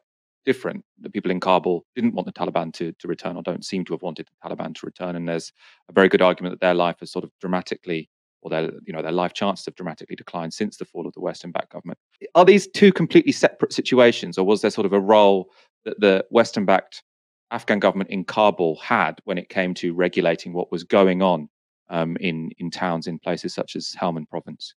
[0.47, 0.85] different.
[1.01, 3.93] The people in Kabul didn't want the Taliban to, to return, or don't seem to
[3.93, 5.17] have wanted the Taliban to return.
[5.17, 5.51] And there's
[5.89, 8.09] a very good argument that their life has sort of dramatically,
[8.41, 11.19] or their you know their life chances have dramatically declined since the fall of the
[11.19, 11.99] Western-backed government.
[12.33, 15.49] Are these two completely separate situations, or was there sort of a role
[15.83, 17.03] that the Western-backed
[17.51, 21.49] Afghan government in Kabul had when it came to regulating what was going on
[21.89, 24.75] um, in in towns in places such as Helmand province?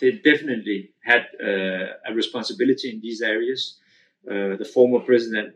[0.00, 3.78] They definitely had uh, a responsibility in these areas.
[4.28, 5.54] Uh, the former president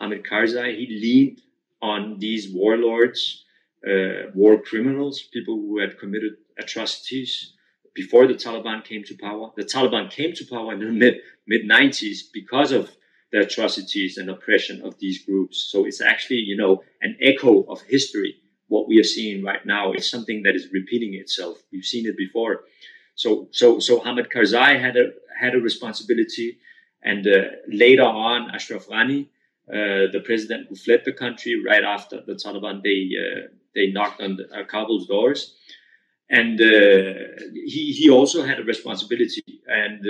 [0.00, 1.40] Hamid Karzai he leaned
[1.82, 3.44] on these warlords,
[3.86, 7.54] uh, war criminals, people who had committed atrocities
[7.94, 9.50] before the Taliban came to power.
[9.56, 12.90] The Taliban came to power in the mid mid 90s because of
[13.32, 15.68] the atrocities and oppression of these groups.
[15.70, 18.36] So it's actually, you know, an echo of history.
[18.68, 21.58] What we are seeing right now is something that is repeating itself.
[21.72, 22.64] We've seen it before.
[23.14, 25.06] So, so, so Hamid Karzai had a
[25.38, 26.58] had a responsibility,
[27.02, 29.28] and uh, later on, Ashraf Ghani,
[29.72, 34.20] uh, the president who fled the country right after the Taliban, they uh, they knocked
[34.20, 35.54] on the, Kabul's doors,
[36.28, 39.42] and he he also had a responsibility.
[39.66, 40.04] And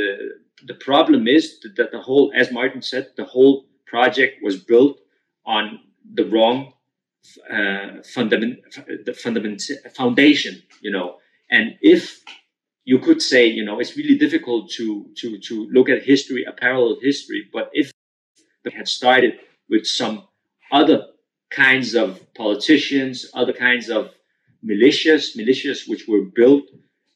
[0.66, 4.98] the problem is that the whole, as Martin said, the whole project was built
[5.44, 5.80] on
[6.14, 6.72] the wrong
[7.50, 8.60] uh, fundament,
[9.04, 9.62] the fundament
[9.94, 10.62] foundation.
[10.80, 11.16] You know,
[11.50, 12.24] and if
[12.84, 16.52] you could say, you know, it's really difficult to to to look at history, a
[16.52, 17.92] parallel history, but if
[18.64, 19.34] they had started
[19.68, 20.24] with some
[20.72, 21.06] other
[21.50, 24.10] kinds of politicians, other kinds of
[24.64, 26.64] militias, militias which were built,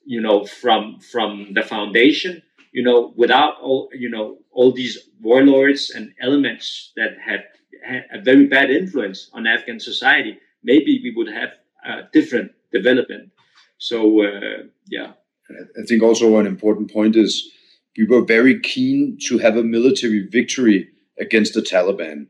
[0.04, 2.42] you know, from from the foundation,
[2.72, 7.44] you know, without all, you know, all these warlords and elements that had,
[7.84, 11.50] had a very bad influence on Afghan society, maybe we would have
[11.84, 13.30] a different development.
[13.78, 15.12] So, uh, yeah.
[15.50, 17.50] I think also an important point is
[17.96, 20.88] we were very keen to have a military victory
[21.18, 22.26] against the Taliban.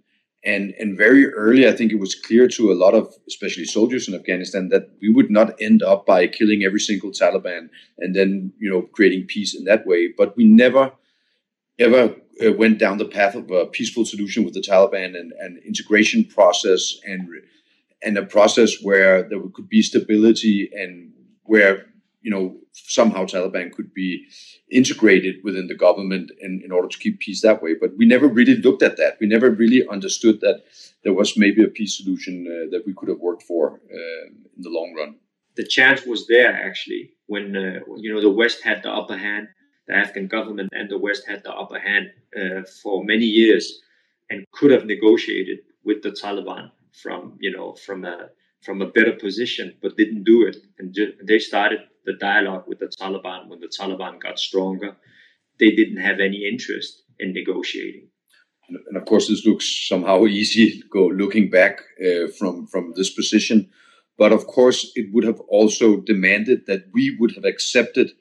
[0.46, 4.06] And and very early i think it was clear to a lot of especially soldiers
[4.06, 8.52] in afghanistan that we would not end up by killing every single taliban and then
[8.58, 10.12] you know creating peace in that way.
[10.20, 10.92] But we never
[11.78, 15.60] ever uh, went down the path of a peaceful solution with the taliban and an
[15.66, 17.28] integration process and
[18.02, 21.12] and a process where there could be stability and
[21.44, 21.86] where
[22.22, 24.26] you know somehow Taliban could be
[24.70, 27.74] integrated within the government in, in order to keep peace that way.
[27.80, 29.16] But we never really looked at that.
[29.20, 30.62] We never really understood that
[31.04, 34.62] there was maybe a peace solution uh, that we could have worked for uh, in
[34.62, 35.16] the long run.
[35.56, 39.48] the chance was there actually when uh, you know the West had the upper hand,
[39.88, 42.06] the Afghan government and the West had the upper hand
[42.40, 43.64] uh, for many years,
[44.30, 46.70] and could have negotiated with the Taliban
[47.02, 48.30] from you know from a
[48.62, 50.56] from a better position, but didn't do it.
[50.78, 54.96] And ju- they started the dialogue with the Taliban when the Taliban got stronger.
[55.60, 58.08] They didn't have any interest in negotiating.
[58.68, 63.70] And of course, this looks somehow easy go looking back uh, from from this position.
[64.16, 68.12] But of course, it would have also demanded that we would have accepted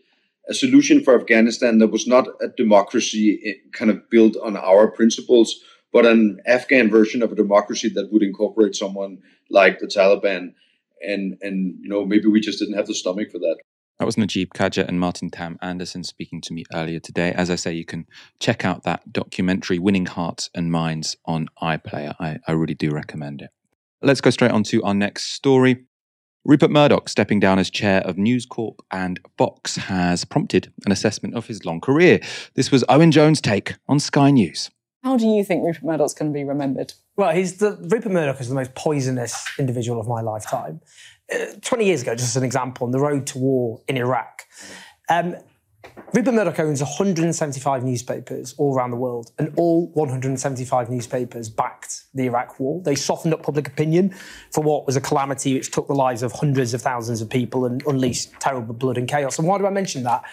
[0.50, 4.92] a solution for Afghanistan that was not a democracy eh, kind of built on our
[4.92, 5.62] principles,
[5.94, 9.20] but an Afghan version of a democracy that would incorporate someone
[9.50, 10.54] like the Taliban.
[11.02, 13.58] And and you know maybe we just didn't have the stomach for that.
[14.04, 17.32] That was Nagieb Khaja and Martin Tamm Andersen speaking to me earlier today.
[17.32, 18.06] As I say, you can
[18.38, 22.14] check out that documentary, Winning Hearts and Minds, on iPlayer.
[22.20, 23.52] I, I really do recommend it.
[24.02, 25.86] Let's go straight on to our next story.
[26.44, 31.36] Rupert Murdoch, stepping down as chair of News Corp and Fox, has prompted an assessment
[31.36, 32.20] of his long career.
[32.56, 34.70] This was Owen Jones' take on Sky News.
[35.04, 36.94] How do you think Rupert Murdoch's going to be remembered?
[37.18, 40.82] Well, he's the Rupert Murdoch is the most poisonous individual of my lifetime.
[41.32, 44.44] Uh, Twenty years ago, just as an example, on the road to war in Iraq,
[45.10, 45.36] um,
[46.14, 52.26] Rupert Murdoch owns 175 newspapers all around the world, and all 175 newspapers backed the
[52.26, 52.82] Iraq war.
[52.84, 54.14] They softened up public opinion
[54.52, 57.66] for what was a calamity which took the lives of hundreds of thousands of people
[57.66, 59.40] and unleashed terrible blood and chaos.
[59.40, 60.24] And why do I mention that?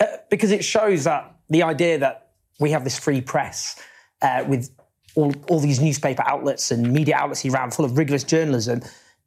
[0.00, 3.78] Uh, because it shows that the idea that we have this free press
[4.22, 4.70] uh, with
[5.14, 8.80] all, all these newspaper outlets and media outlets around full of rigorous journalism,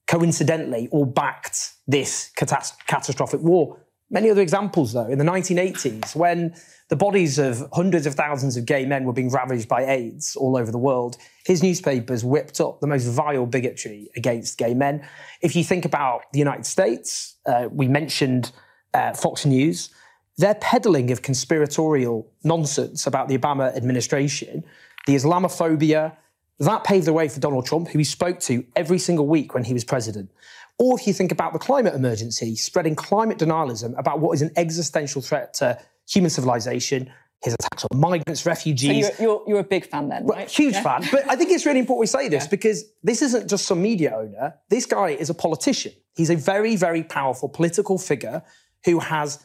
[0.09, 3.79] coincidentally, all backed this catas- catastrophic war.
[4.09, 6.55] Many other examples, though, in the 1980s, when
[6.89, 10.57] the bodies of hundreds of thousands of gay men were being ravaged by AIDS all
[10.57, 15.07] over the world, his newspapers whipped up the most vile bigotry against gay men.
[15.43, 18.51] If you think about the United States, uh, we mentioned
[18.95, 19.91] uh, Fox News,
[20.37, 24.63] their peddling of conspiratorial nonsense about the Obama administration,
[25.05, 26.15] the Islamophobia,
[26.59, 29.63] that paved the way for Donald Trump, who he spoke to every single week when
[29.63, 30.29] he was president.
[30.77, 34.51] Or if you think about the climate emergency, spreading climate denialism about what is an
[34.55, 35.79] existential threat to
[36.09, 37.11] human civilization,
[37.43, 39.09] his attacks on migrants, So refugees.
[39.19, 40.49] you're, you're, you're a big fan then, Well, right?
[40.49, 40.83] huge Yeah.
[40.83, 41.05] fan.
[41.11, 44.15] But I think it's really important we say this because this isn't just some media
[44.15, 44.55] owner.
[44.69, 45.93] This guy is a politician.
[46.15, 48.41] He's a very, very powerful political figure
[48.85, 49.39] who has,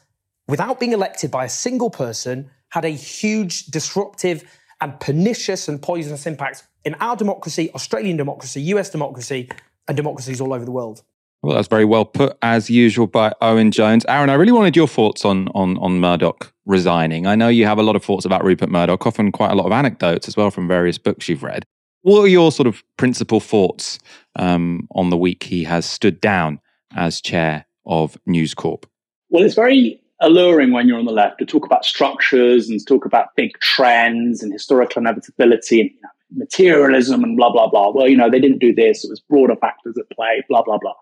[0.49, 4.43] without being elected by a single person, had a huge disruptive
[4.85, 9.49] and pernicious and poisonous impacts in our democracy, Australian democracy, US democracy,
[9.89, 11.03] and democracies all over the world.
[11.43, 14.05] Well, that's very well put, as usual, by Owen Jones.
[14.09, 17.27] Aaron, I really wanted your thoughts on on on Murdoch resigning.
[17.27, 19.65] I know you have a lot of thoughts about Rupert Murdoch, often quite a lot
[19.67, 21.65] of anecdotes as well from various books you've read.
[22.03, 23.99] What are your sort of principal thoughts
[24.37, 26.61] um, on the week he has stood down
[26.95, 28.87] as chair of News Corp?
[29.31, 33.05] Well, it's very alluring when you're on the left to talk about structures and talk
[33.05, 37.91] about big trends and historical inevitability and you know, materialism and blah, blah, blah.
[37.91, 39.05] Well, you know, they didn't do this.
[39.05, 40.95] It was broader factors at play, blah, blah, blah.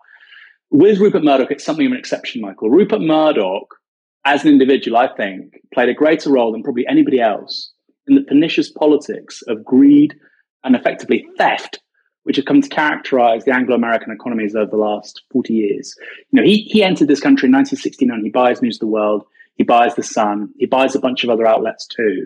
[0.71, 2.69] With Rupert Murdoch, it's something of an exception, Michael.
[2.69, 3.75] Rupert Murdoch,
[4.25, 7.71] as an individual, I think, played a greater role than probably anybody else
[8.07, 10.15] in the pernicious politics of greed
[10.63, 11.79] and effectively theft,
[12.23, 15.95] which have come to characterize the Anglo-American economies over the last 40 years.
[16.31, 18.23] You know, he, he entered this country in 1969.
[18.23, 19.25] He buys News of the World.
[19.55, 20.49] He buys The Sun.
[20.57, 22.25] He buys a bunch of other outlets too.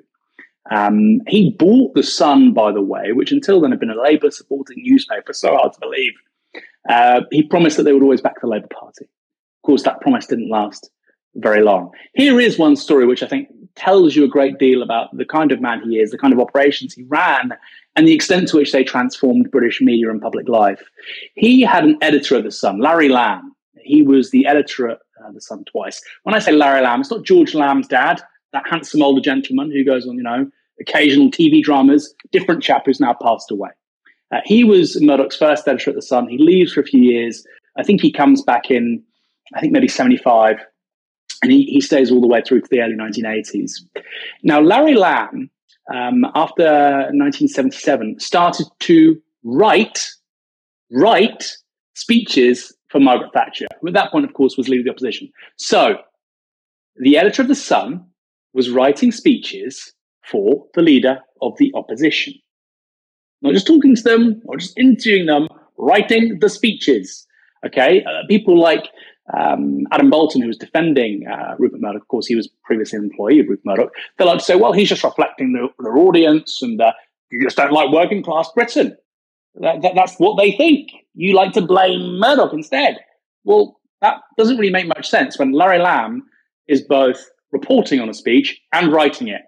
[0.69, 4.31] Um, he bought The Sun, by the way, which until then had been a Labour
[4.31, 6.13] supporting newspaper, so hard to believe.
[6.89, 9.05] Uh, he promised that they would always back the Labour Party.
[9.05, 10.89] Of course, that promise didn't last
[11.35, 11.91] very long.
[12.13, 15.51] Here is one story which I think tells you a great deal about the kind
[15.51, 17.51] of man he is, the kind of operations he ran,
[17.97, 20.81] and the extent to which they transformed British media and public life.
[21.33, 23.55] He had an editor of The Sun, Larry Lamb.
[23.81, 25.99] He was the editor at uh, The Sun twice.
[26.21, 28.21] When I say Larry Lamb, it's not George Lamb's dad,
[28.53, 32.99] that handsome older gentleman who goes on, you know, occasional TV dramas, different chap who's
[32.99, 33.71] now passed away.
[34.31, 36.27] Uh, he was Murdoch's first editor at The Sun.
[36.27, 37.43] He leaves for a few years.
[37.77, 39.01] I think he comes back in,
[39.55, 40.59] I think maybe 75,
[41.41, 43.71] and he, he stays all the way through to the early 1980s.
[44.43, 45.49] Now, Larry Lamb,
[45.93, 50.07] um, after 1977, started to write,
[50.91, 51.57] write
[51.95, 55.31] speeches for Margaret Thatcher, who at that point, of course, was leader of the opposition.
[55.57, 55.97] So,
[56.97, 58.05] the editor of The Sun
[58.53, 59.93] was writing speeches
[60.25, 62.33] for the leader of the opposition.
[63.41, 67.25] Not just talking to them, or just interviewing them, writing the speeches.
[67.65, 68.87] Okay, uh, people like
[69.35, 73.05] um, Adam Boulton, who was defending uh, Rupert Murdoch, of course, he was previously an
[73.05, 73.91] employee of Rupert Murdoch.
[74.17, 76.93] They like to say, well, he's just reflecting their, their audience, and uh,
[77.31, 78.95] you just don't like working class Britain.
[79.55, 80.91] That, that, that's what they think.
[81.13, 82.99] You like to blame Murdoch instead.
[83.43, 86.23] Well, That doesn't really make much sense when Larry Lamb
[86.67, 89.41] is both reporting on a speech and writing it.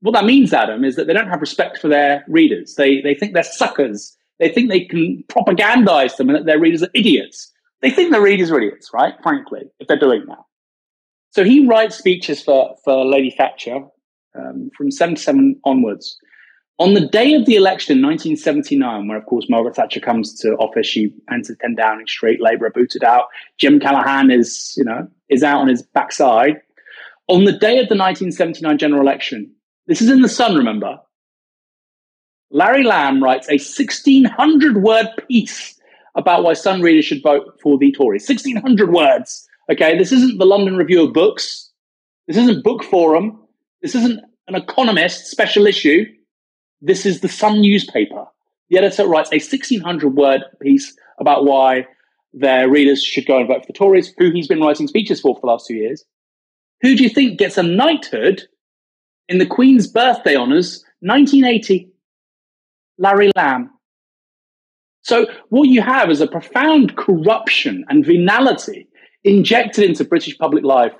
[0.00, 2.74] What that means, Adam, is that they don't have respect for their readers.
[2.74, 4.16] They, they think they're suckers.
[4.38, 7.49] They think they can propagandize them and that their readers are idiots.
[7.82, 9.14] They think their readers are idiots, right?
[9.22, 10.44] Frankly, if they're doing that.
[11.30, 13.80] So he writes speeches for, for Lady Thatcher
[14.36, 16.18] um, from 77 onwards.
[16.78, 20.54] On the day of the election in 1979, where of course Margaret Thatcher comes to
[20.56, 23.26] office, she enters 10 Downing Street, Labour are booted out.
[23.58, 26.60] Jim Callaghan is, you know, is out on his backside.
[27.28, 29.52] On the day of the 1979 general election,
[29.86, 30.98] this is in the Sun, remember?
[32.50, 35.79] Larry Lamb writes a 1600 word piece
[36.16, 38.28] about why Sun readers should vote for the Tories.
[38.28, 39.46] 1600 words.
[39.70, 41.70] Okay, this isn't the London Review of Books.
[42.26, 43.38] This isn't Book Forum.
[43.82, 46.04] This isn't an Economist special issue.
[46.80, 48.24] This is the Sun newspaper.
[48.68, 51.86] The editor writes a 1600 word piece about why
[52.32, 55.34] their readers should go and vote for the Tories, who he's been writing speeches for
[55.34, 56.04] for the last two years.
[56.82, 58.42] Who do you think gets a knighthood
[59.28, 61.90] in the Queen's birthday honours, 1980?
[62.98, 63.70] Larry Lamb.
[65.02, 68.86] So what you have is a profound corruption and venality
[69.24, 70.92] injected into British public life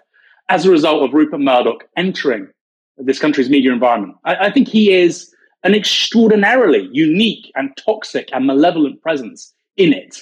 [0.49, 2.49] as a result of Rupert Murdoch entering
[2.97, 4.17] this country's media environment.
[4.25, 5.33] I, I think he is
[5.63, 10.21] an extraordinarily unique and toxic and malevolent presence in it.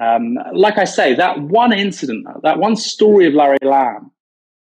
[0.00, 4.10] Um, like I say, that one incident, that one story of Larry Lamb,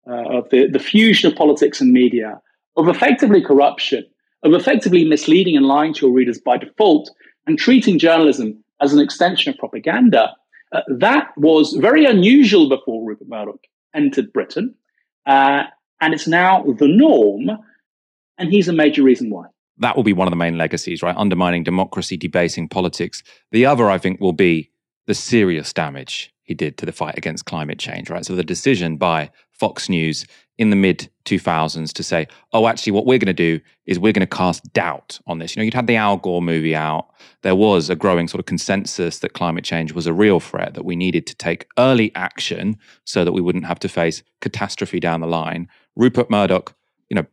[0.08, 2.40] uh, of the, the fusion of politics and media,
[2.76, 4.06] of effectively corruption,
[4.44, 7.10] of effectively misleading and lying to your readers by default,
[7.48, 10.34] and treating journalism as an extension of propaganda,
[10.72, 13.60] uh, that was very unusual before Rupert Murdoch
[13.96, 14.76] entered Britain.
[15.26, 15.64] Uh,
[16.02, 17.50] and it's now the norm.
[18.38, 19.46] And he's a major reason why.
[19.78, 21.16] That will be one of the main legacies, right?
[21.16, 23.24] Undermining democracy, debasing politics.
[23.52, 24.72] The other, I think, will be
[25.08, 28.26] the serious damage he did to the fight against climate change, right?
[28.26, 30.26] So the decision by Fox News
[30.58, 34.14] in the mid 2000s to say, oh, actually, what we're going to do is we're
[34.14, 35.56] going to cast doubt on this.
[35.56, 37.08] You know, you'd had the Al Gore movie out.
[37.42, 40.86] There was a growing sort of consensus that climate change was a real threat, that
[40.86, 45.22] we needed to take early action so that we wouldn't have to face catastrophe down
[45.22, 45.68] the line.
[45.96, 46.76] Rupert Murdoch,
[47.10, 47.26] you know,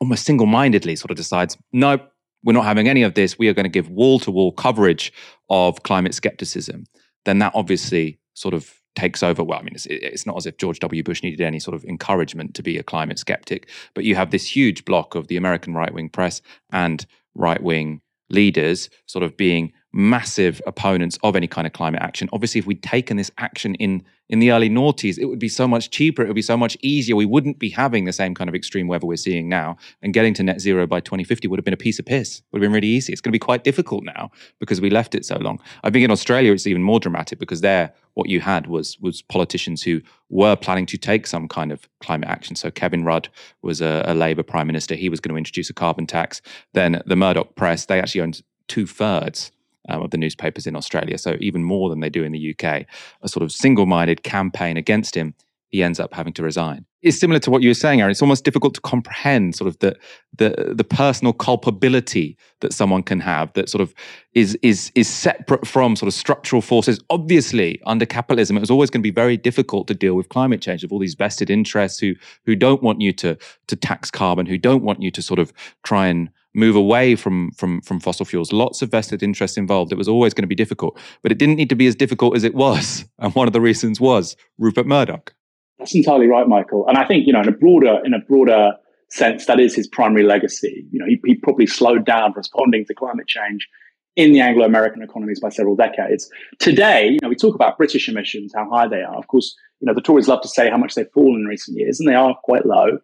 [0.00, 1.98] almost single mindedly sort of decides, no,
[2.44, 3.38] we're not having any of this.
[3.38, 5.12] We are going to give wall to wall coverage
[5.50, 6.84] of climate skepticism.
[7.24, 9.42] Then that obviously sort of takes over.
[9.42, 11.02] Well, I mean, it's, it's not as if George W.
[11.02, 14.56] Bush needed any sort of encouragement to be a climate skeptic, but you have this
[14.56, 19.72] huge block of the American right wing press and right wing leaders sort of being
[19.92, 22.28] massive opponents of any kind of climate action.
[22.32, 25.66] Obviously, if we'd taken this action in in the early noughties, it would be so
[25.66, 26.22] much cheaper.
[26.22, 27.16] It would be so much easier.
[27.16, 29.78] We wouldn't be having the same kind of extreme weather we're seeing now.
[30.02, 32.42] And getting to net zero by 2050 would have been a piece of piss.
[32.52, 33.12] Would have been really easy.
[33.12, 34.30] It's going to be quite difficult now
[34.60, 35.60] because we left it so long.
[35.82, 39.22] I think in Australia it's even more dramatic because there what you had was was
[39.22, 42.54] politicians who were planning to take some kind of climate action.
[42.54, 43.30] So Kevin Rudd
[43.62, 44.94] was a, a Labour prime minister.
[44.94, 46.42] He was going to introduce a carbon tax.
[46.74, 49.52] Then the Murdoch press they actually owned two thirds
[49.88, 52.86] um, of the newspapers in Australia, so even more than they do in the UK,
[53.22, 55.34] a sort of single minded campaign against him,
[55.70, 56.86] he ends up having to resign.
[57.02, 58.10] It's similar to what you were saying, Aaron.
[58.10, 59.96] It's almost difficult to comprehend sort of the
[60.36, 63.94] the the personal culpability that someone can have that sort of
[64.32, 67.00] is is is separate from sort of structural forces.
[67.10, 70.60] Obviously, under capitalism, it was always going to be very difficult to deal with climate
[70.60, 72.14] change of all these vested interests who
[72.46, 73.36] who don't want you to
[73.68, 75.52] to tax carbon, who don't want you to sort of
[75.84, 78.52] try and move away from from from fossil fuels.
[78.52, 79.92] Lots of vested interests involved.
[79.92, 82.36] It was always going to be difficult, but it didn't need to be as difficult
[82.36, 83.04] as it was.
[83.20, 85.34] And one of the reasons was Rupert Murdoch.
[85.78, 86.86] That's entirely right, Michael.
[86.86, 88.72] And I think you know, in a broader in a broader
[89.10, 90.86] sense, that is his primary legacy.
[90.92, 93.66] You know, he, he probably slowed down responding to climate change
[94.16, 96.28] in the Anglo-American economies by several decades.
[96.58, 99.16] Today, you know, we talk about British emissions, how high they are.
[99.16, 101.78] Of course, you know, the Tories love to say how much they've fallen in recent
[101.78, 102.98] years, and they are quite low.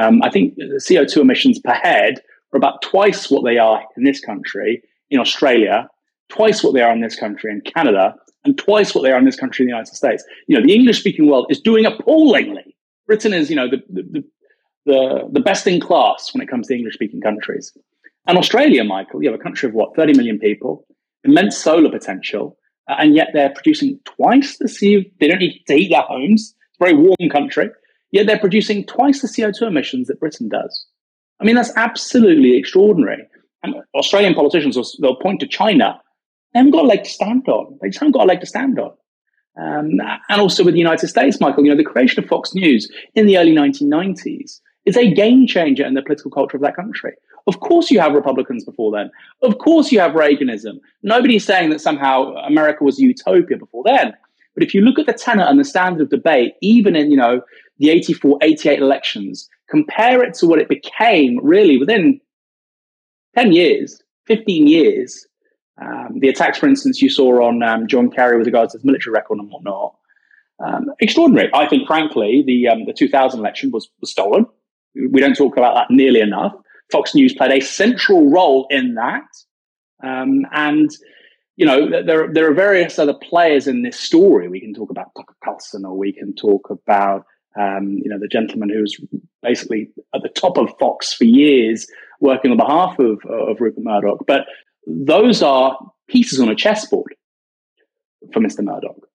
[0.00, 2.20] Um, I think the CO2 emissions per head
[2.56, 5.88] are about twice what they are in this country, in Australia,
[6.28, 9.24] twice what they are in this country in Canada, and twice what they are in
[9.24, 10.24] this country in the United States.
[10.46, 12.76] You know, the English speaking world is doing appallingly.
[13.06, 14.24] Britain is, you know, the, the,
[14.86, 17.72] the, the best in class when it comes to English speaking countries.
[18.26, 20.86] And Australia, Michael, you have a country of what, 30 million people,
[21.24, 22.56] immense solar potential,
[22.88, 25.08] uh, and yet they're producing twice the CO.
[25.20, 26.54] They don't need to heat their homes.
[26.70, 27.70] It's a very warm country.
[28.10, 30.86] Yet they're producing twice the CO2 emissions that Britain does.
[31.40, 33.26] I mean, that's absolutely extraordinary.
[33.62, 36.00] And Australian politicians, will, they'll point to China.
[36.52, 37.78] They haven't got a leg to stand on.
[37.80, 38.92] They just haven't got a leg to stand on.
[39.58, 42.90] Um, and also with the United States, Michael, you know, the creation of Fox News
[43.14, 47.12] in the early 1990s is a game changer in the political culture of that country.
[47.46, 49.10] Of course, you have Republicans before then.
[49.42, 50.78] Of course, you have Reaganism.
[51.02, 54.14] Nobody's saying that somehow America was a utopia before then.
[54.54, 57.16] But if you look at the tenor and the standard of debate, even in, you
[57.16, 57.42] know,
[57.78, 62.20] the 84, 88 elections, compare it to what it became really within
[63.36, 65.26] 10 years, 15 years.
[65.80, 68.84] Um, the attacks, for instance, you saw on um, John Kerry with regards to his
[68.84, 69.94] military record and whatnot.
[70.64, 71.50] Um, extraordinary.
[71.52, 74.46] I think, frankly, the um, the 2000 election was, was stolen.
[74.94, 76.54] We don't talk about that nearly enough.
[76.90, 79.26] Fox News played a central role in that.
[80.02, 80.90] Um, and,
[81.56, 84.48] you know, there, there are various other players in this story.
[84.48, 87.24] We can talk about Tucker Carlson or we can talk about,
[87.58, 89.00] um, you know, the gentleman who was
[89.42, 91.86] basically at the top of Fox for years
[92.20, 94.24] working on behalf of, of Rupert Murdoch.
[94.26, 94.46] But
[94.86, 95.78] those are
[96.08, 97.14] pieces on a chessboard
[98.32, 98.62] for Mr.
[98.62, 99.06] Murdoch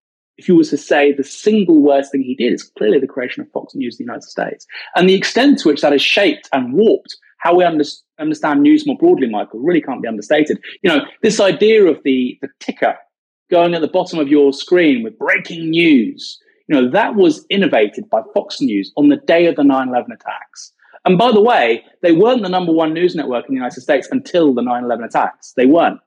[0.41, 3.41] if you were to say the single worst thing he did is clearly the creation
[3.41, 4.65] of Fox News in the United States.
[4.95, 7.83] And the extent to which that has shaped and warped how we under-
[8.19, 10.59] understand news more broadly, Michael, really can't be understated.
[10.81, 12.95] You know, this idea of the, the ticker
[13.51, 16.39] going at the bottom of your screen with breaking news,
[16.71, 20.09] you know, that was innovated by Fox News on the day of the 9 11
[20.13, 20.71] attacks.
[21.03, 24.07] And by the way, they weren't the number one news network in the United States
[24.09, 25.51] until the 9 11 attacks.
[25.57, 25.99] They weren't.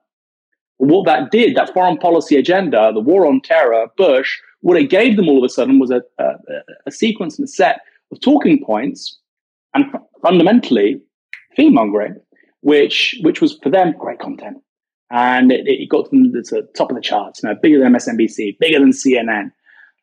[0.79, 5.17] What that did, that foreign policy agenda, the war on terror, Bush, what it gave
[5.17, 6.33] them all of a sudden was a, a,
[6.87, 9.19] a sequence and a set of talking points
[9.75, 9.85] and
[10.23, 10.99] fundamentally
[11.57, 12.17] fear mongering,
[12.63, 14.57] which, which was for them great content.
[15.11, 17.93] And it, it got them to the top of the charts, you know, bigger than
[17.93, 19.51] MSNBC, bigger than CNN.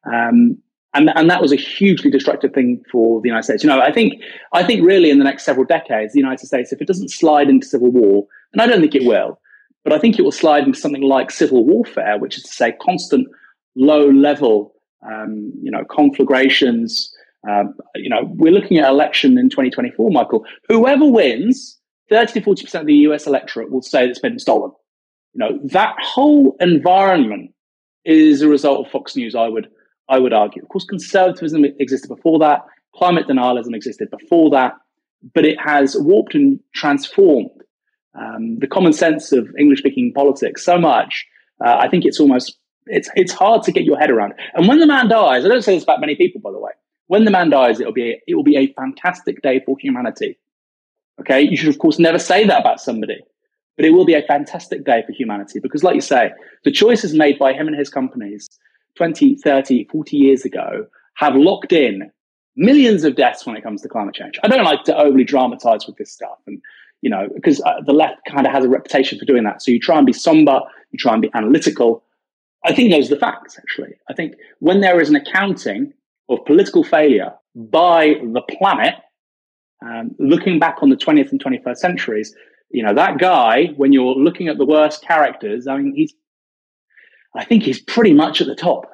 [0.05, 0.57] Um,
[0.93, 3.63] and, and that was a hugely destructive thing for the United States.
[3.63, 4.21] You know, I think
[4.53, 7.49] I think really in the next several decades, the United States, if it doesn't slide
[7.49, 9.39] into civil war, and I don't think it will,
[9.83, 12.73] but I think it will slide into something like civil warfare, which is to say
[12.81, 13.27] constant
[13.75, 14.73] low level,
[15.05, 17.13] um, you know, conflagrations.
[17.49, 20.45] Um, you know, we're looking at election in 2024, Michael.
[20.67, 21.79] Whoever wins,
[22.09, 24.71] 30 to 40% of the US electorate will say it's been stolen.
[25.33, 27.53] You know, that whole environment
[28.03, 29.69] is a result of Fox News, I would,
[30.11, 30.61] I would argue.
[30.61, 32.59] Of course, conservatism existed before that.
[32.93, 34.73] Climate denialism existed before that,
[35.33, 37.49] but it has warped and transformed
[38.19, 41.25] um, the common sense of English speaking politics so much.
[41.65, 42.57] Uh, I think it's almost
[42.87, 44.33] it's it's hard to get your head around.
[44.53, 46.71] And when the man dies, I don't say this about many people, by the way.
[47.07, 50.37] When the man dies, it'll be a, it will be a fantastic day for humanity.
[51.21, 53.19] Okay, you should of course never say that about somebody,
[53.77, 56.31] but it will be a fantastic day for humanity because, like you say,
[56.65, 58.49] the choices made by him and his companies
[58.95, 62.11] 20, 30, 40 years ago have locked in
[62.55, 64.39] millions of deaths when it comes to climate change.
[64.43, 66.61] I don't like to overly dramatize with this stuff and
[67.01, 69.61] you know, because uh, the left kind of has a reputation for doing that.
[69.61, 70.61] So you try and be somber,
[70.91, 72.03] you try and be analytical.
[72.63, 73.95] I think those are the facts, actually.
[74.09, 75.93] I think when there is an accounting
[76.29, 78.95] of political failure by the planet,
[79.83, 82.35] um, looking back on the 20th and 21st centuries,
[82.69, 86.13] you know, that guy, when you're looking at the worst characters, I mean, he's,
[87.35, 88.85] I think he's pretty much at the top.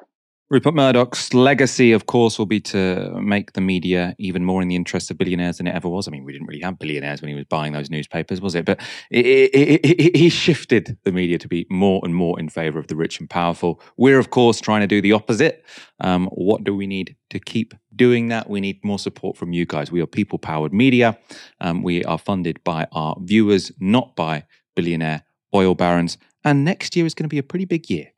[0.50, 4.76] Rupert Murdoch's legacy, of course, will be to make the media even more in the
[4.76, 6.08] interest of billionaires than it ever was.
[6.08, 8.64] I mean, we didn't really have billionaires when he was buying those newspapers, was it?
[8.64, 8.80] But
[9.10, 13.28] he shifted the media to be more and more in favor of the rich and
[13.28, 13.78] powerful.
[13.98, 15.66] We're, of course, trying to do the opposite.
[16.00, 18.48] Um, what do we need to keep doing that?
[18.48, 19.92] We need more support from you guys.
[19.92, 21.18] We are people powered media.
[21.60, 25.24] Um, we are funded by our viewers, not by billionaire
[25.54, 26.16] oil barons.
[26.42, 28.12] And next year is going to be a pretty big year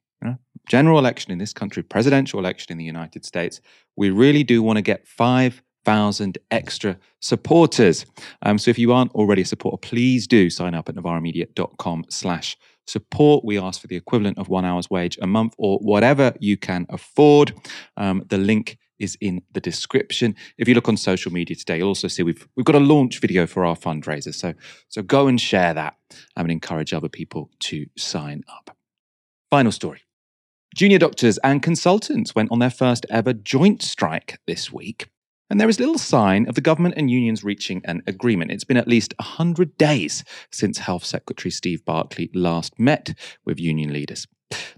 [0.70, 3.60] general election in this country, presidential election in the United States,
[3.96, 8.06] we really do want to get 5,000 extra supporters.
[8.42, 12.56] Um, so if you aren't already a supporter, please do sign up at novaramedia.com slash
[12.86, 13.44] support.
[13.44, 16.86] We ask for the equivalent of one hour's wage a month or whatever you can
[16.88, 17.52] afford.
[17.96, 20.36] Um, the link is in the description.
[20.58, 23.18] If you look on social media today, you'll also see we've we've got a launch
[23.18, 24.34] video for our fundraiser.
[24.34, 24.52] So
[24.88, 25.96] so go and share that
[26.36, 28.76] and encourage other people to sign up.
[29.50, 30.02] Final story.
[30.74, 35.08] Junior doctors and consultants went on their first ever joint strike this week.
[35.50, 38.52] And there is little sign of the government and unions reaching an agreement.
[38.52, 43.92] It's been at least 100 days since Health Secretary Steve Barclay last met with union
[43.92, 44.28] leaders.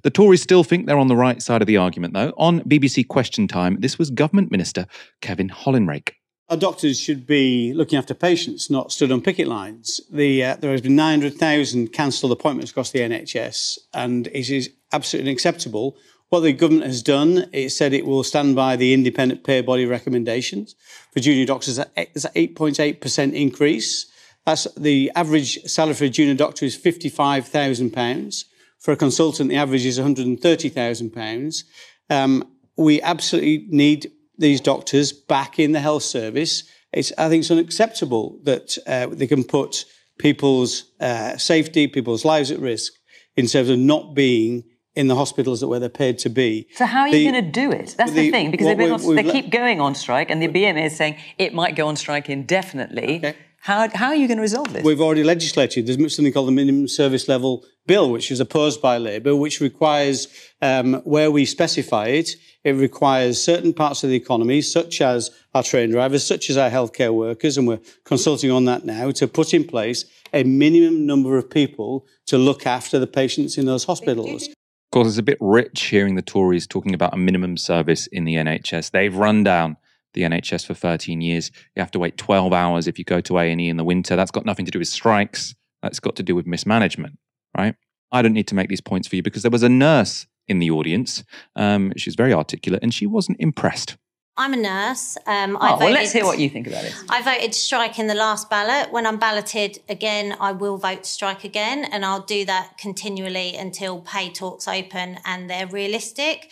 [0.03, 2.32] The Tories still think they're on the right side of the argument, though.
[2.38, 4.86] On BBC Question Time, this was Government Minister
[5.20, 6.12] Kevin Hollinrake.
[6.53, 10.03] Our doctors should be looking after patients, not stood on picket lines.
[10.11, 15.30] The, uh, there has been 900,000 cancelled appointments across the NHS, and it is absolutely
[15.30, 15.96] unacceptable.
[16.28, 19.86] What the government has done, it said it will stand by the independent pay body
[19.86, 20.74] recommendations
[21.11, 21.76] for junior doctors.
[21.76, 24.12] There's an 8.8% increase.
[24.44, 28.44] That's the average salary for a junior doctor is £55,000.
[28.78, 31.64] For a consultant, the average is £130,000.
[32.11, 32.44] Um,
[32.76, 34.12] we absolutely need
[34.43, 36.64] these doctors back in the health service.
[36.93, 39.86] It's, I think it's unacceptable that uh, they can put
[40.18, 42.93] people's uh, safety, people's lives at risk
[43.36, 44.64] in terms of not being
[44.95, 46.66] in the hospitals that where they're paid to be.
[46.74, 47.95] So how are The- you going to do it?
[47.97, 50.49] That's the, the- thing because they've been on, they keep going on strike, and the
[50.49, 53.22] BMA is saying it might go on strike indefinitely.
[53.63, 54.83] How, how are you going to resolve this?
[54.83, 55.87] We've already legislated.
[55.87, 60.27] There's something called the minimum service level bill, which was opposed by Labour, which requires,
[60.61, 62.35] um, where we specify it,
[62.65, 66.71] it requires certain parts of the economy, such as our train drivers, such as our
[66.71, 71.39] healthcare workers, and we're consulting on that now, to put in place a minimum number
[71.39, 74.49] of people to look after the patients in those hospitals.
[74.49, 78.25] Of course, it's a bit rich hearing the Tories talking about a minimum service in
[78.25, 78.91] the NHS.
[78.91, 79.77] They've run down
[80.15, 81.51] the NHS for 13 years.
[81.75, 84.17] You have to wait 12 hours if you go to A&E in the winter.
[84.17, 85.55] That's got nothing to do with strikes.
[85.83, 87.19] That's got to do with mismanagement,
[87.57, 87.75] right?
[88.13, 90.59] I don't need to make these points for you because there was a nurse in
[90.59, 91.25] the audience.
[91.57, 93.97] Um, she was very articulate and she wasn't impressed.
[94.37, 95.19] I'm a nurse.
[95.27, 96.95] Um, oh, I well, let's hear what you think about it.
[97.11, 98.91] I voted strike in the last ballot.
[98.91, 104.01] When I'm balloted again, I will vote strike again, and I'll do that continually until
[104.01, 106.51] pay talks open and they're realistic.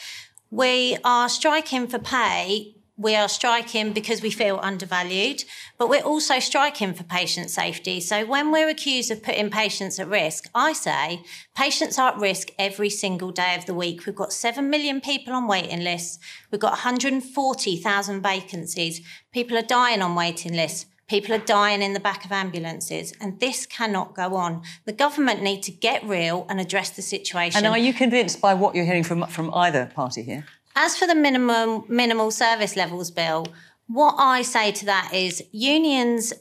[0.51, 2.75] We are striking for pay.
[3.01, 5.45] We are striking because we feel undervalued,
[5.79, 7.99] but we're also striking for patient safety.
[7.99, 11.23] So when we're accused of putting patients at risk, I say
[11.57, 14.05] patients are at risk every single day of the week.
[14.05, 16.19] We've got 7 million people on waiting lists.
[16.51, 19.01] We've got 140,000 vacancies.
[19.33, 20.85] People are dying on waiting lists.
[21.09, 24.63] People are dying in the back of ambulances, and this cannot go on.
[24.85, 27.65] The government need to get real and address the situation.
[27.65, 30.45] And are you convinced by what you're hearing from from either party here?
[30.75, 33.47] As for the minimum minimal service levels bill,
[33.87, 36.33] what I say to that is unions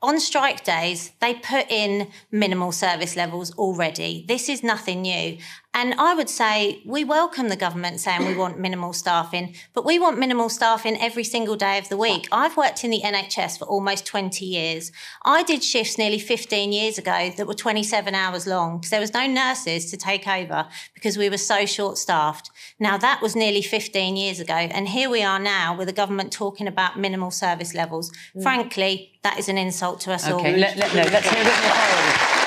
[0.00, 4.24] on strike days they put in minimal service levels already.
[4.28, 5.38] This is nothing new.
[5.74, 9.98] And I would say we welcome the government saying we want minimal staffing, but we
[9.98, 12.26] want minimal staffing every single day of the week.
[12.32, 14.90] I've worked in the NHS for almost 20 years.
[15.24, 19.12] I did shifts nearly 15 years ago that were 27 hours long because there was
[19.12, 22.50] no nurses to take over because we were so short staffed.
[22.80, 24.54] Now that was nearly 15 years ago.
[24.54, 28.10] And here we are now with the government talking about minimal service levels.
[28.34, 28.42] Mm.
[28.42, 30.40] Frankly, that is an insult to us all.
[30.40, 32.37] Okay, let, let, no, let's hear a bit more power.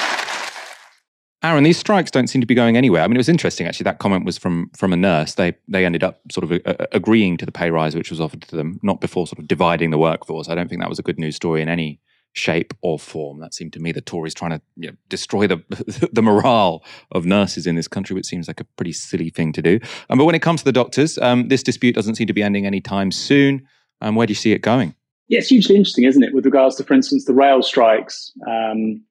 [1.44, 3.02] Aaron, these strikes don't seem to be going anywhere.
[3.02, 3.86] I mean, it was interesting actually.
[3.86, 5.34] That comment was from from a nurse.
[5.34, 8.44] They they ended up sort of uh, agreeing to the pay rise which was offered
[8.44, 10.50] to them, not before sort of dividing the workforce.
[10.50, 12.00] I don't think that was a good news story in any
[12.34, 13.40] shape or form.
[13.40, 15.64] That seemed to me the Tories trying to you know, destroy the
[16.12, 19.62] the morale of nurses in this country, which seems like a pretty silly thing to
[19.62, 19.80] do.
[20.10, 22.44] Um, but when it comes to the doctors, um, this dispute doesn't seem to be
[22.44, 23.68] ending anytime soon.
[24.02, 24.96] Um, where do you see it going?
[25.28, 28.34] Yeah, it's hugely interesting, isn't it, with regards to, for instance, the rail strikes.
[28.48, 29.04] Um,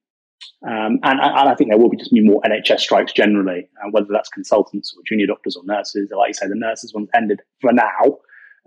[0.67, 3.89] um, and, and, I think there will be just be more NHS strikes generally, uh,
[3.91, 6.11] whether that's consultants or junior doctors or nurses.
[6.15, 8.19] Like you say, the nurses one's ended for now.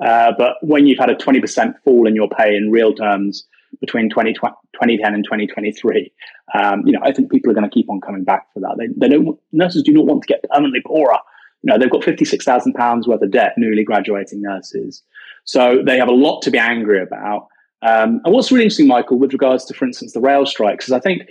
[0.03, 3.45] Uh, but when you've had a 20% fall in your pay in real terms
[3.79, 6.11] between 20, 2010 and 2023,
[6.55, 8.75] um, you know, I think people are going to keep on coming back for that.
[8.77, 11.17] They, they don't, nurses do not want to get permanently poorer.
[11.61, 15.03] You know, they've got £56,000 worth of debt, newly graduating nurses.
[15.45, 17.47] So they have a lot to be angry about.
[17.83, 20.93] Um, and what's really interesting, Michael, with regards to, for instance, the rail strikes, is
[20.93, 21.23] I think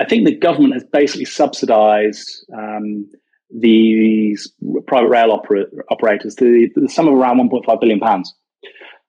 [0.00, 3.08] I think the government has basically subsidised um,
[3.50, 4.52] these
[4.86, 8.34] private rail opera- operators to the, the sum of around 1.5 billion pounds.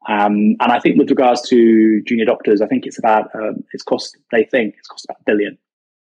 [0.08, 3.84] Um, and I think with regards to junior doctors, I think it's about um, it's
[3.84, 4.18] cost.
[4.32, 5.58] They think it's cost about a billion.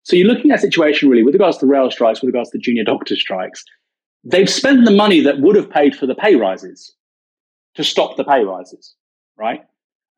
[0.05, 2.51] So you're looking at a situation really with regards to the rail strikes, with regards
[2.51, 3.63] to the junior doctor strikes.
[4.25, 6.95] They've spent the money that would have paid for the pay rises
[7.75, 8.95] to stop the pay rises,
[9.39, 9.61] right?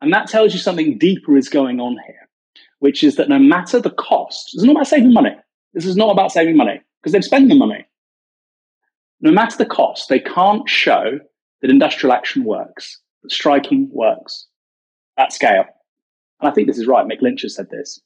[0.00, 2.28] And that tells you something deeper is going on here,
[2.83, 5.30] which is that no matter the cost, it's not about saving money.
[5.72, 7.87] This is not about saving money because they've spent the money.
[9.20, 11.20] No matter the cost, they can't show
[11.61, 14.49] that industrial action works, that striking works
[15.16, 15.64] at scale.
[16.41, 17.07] And I think this is right.
[17.07, 18.01] Mick Lynch has said this.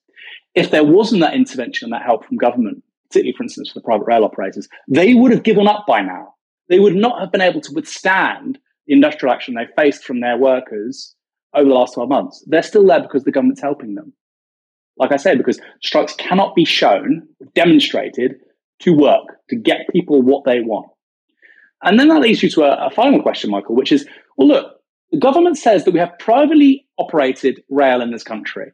[0.55, 3.85] If there wasn't that intervention and that help from government, particularly, for instance, for the
[3.85, 6.35] private rail operators, they would have given up by now.
[6.69, 10.37] They would not have been able to withstand the industrial action they faced from their
[10.37, 11.15] workers
[11.55, 12.45] over the last 12 months.
[12.47, 14.13] They're still there because the government's helping them.
[14.99, 18.37] Like I say, because strikes cannot be shown, demonstrated
[18.81, 20.89] to work, to get people what they want.
[21.83, 24.81] And then that leads you to a, a final question, Michael, which is well, look,
[25.13, 28.73] the government says that we have privately operated rail in this country.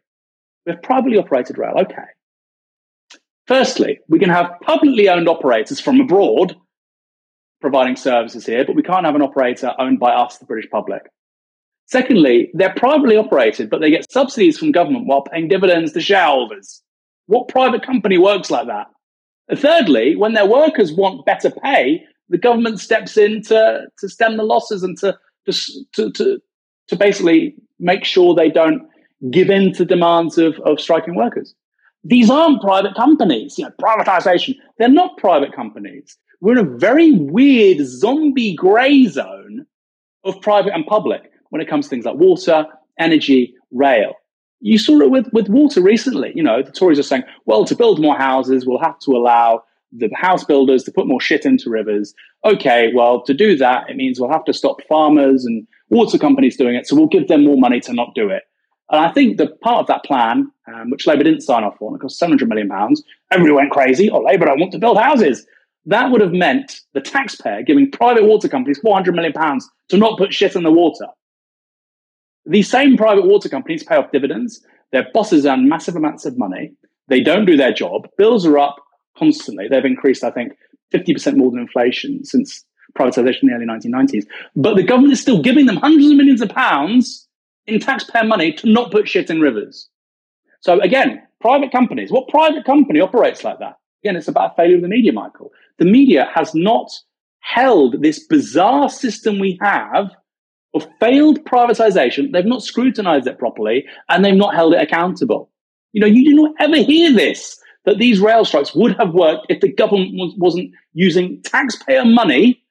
[0.66, 1.75] We have privately operated rail.
[1.77, 2.03] Okay.
[3.47, 6.55] Firstly, we can have publicly owned operators from abroad
[7.61, 11.03] providing services here, but we can't have an operator owned by us, the British public.
[11.93, 16.82] Secondly, they're privately operated, but they get subsidies from government while paying dividends to shareholders.
[17.26, 18.86] What private company works like that?
[19.51, 24.38] And thirdly, when their workers want better pay, the government steps in to, to stem
[24.38, 25.18] the losses and to,
[25.93, 26.40] to, to,
[26.88, 28.88] to basically make sure they don't
[29.30, 31.55] give in to demands of, of striking workers.
[32.05, 33.59] These aren't private companies.
[33.59, 36.16] You know, privatization, they're not private companies.
[36.40, 39.66] we're in a very weird zombie grey zone
[40.24, 42.65] of private and public when it comes to things like water,
[42.99, 44.15] energy, rail.
[44.61, 46.33] You saw it with, with water recently.
[46.35, 49.63] You know, the Tories are saying, well, to build more houses, we'll have to allow
[49.93, 52.15] the house builders to put more shit into rivers.
[52.47, 56.57] Okay, well, to do that, it means we'll have to stop farmers and water companies
[56.57, 56.87] doing it.
[56.87, 58.45] So we'll give them more money to not do it.
[58.91, 61.95] And I think the part of that plan, um, which Labour didn't sign off on,
[61.95, 63.03] it cost 700 million pounds.
[63.31, 64.09] Everybody went crazy.
[64.09, 65.47] Oh, Labour don't want to build houses.
[65.85, 70.19] That would have meant the taxpayer giving private water companies 400 million pounds to not
[70.19, 71.07] put shit in the water.
[72.45, 74.64] These same private water companies pay off dividends.
[74.90, 76.72] Their bosses earn massive amounts of money.
[77.09, 78.09] They don't do their job.
[78.16, 78.76] Bills are up
[79.16, 79.68] constantly.
[79.68, 80.53] They've increased, I think,
[80.93, 82.64] 50% more than inflation since
[82.99, 84.26] privatization in the early 1990s.
[84.57, 87.26] But the government is still giving them hundreds of millions of pounds
[87.66, 89.88] in taxpayer money to not put shit in rivers.
[90.61, 93.76] So again, private companies, what private company operates like that?
[94.05, 95.53] Again, it's about failure of the media, Michael.
[95.78, 96.90] The media has not
[97.40, 100.11] held this bizarre system we have
[100.75, 102.33] of failed privatization.
[102.33, 105.51] They've not scrutinized it properly and they've not held it accountable.
[105.93, 109.47] You know, you do not ever hear this that these rail strikes would have worked
[109.49, 112.62] if the government wasn't using taxpayer money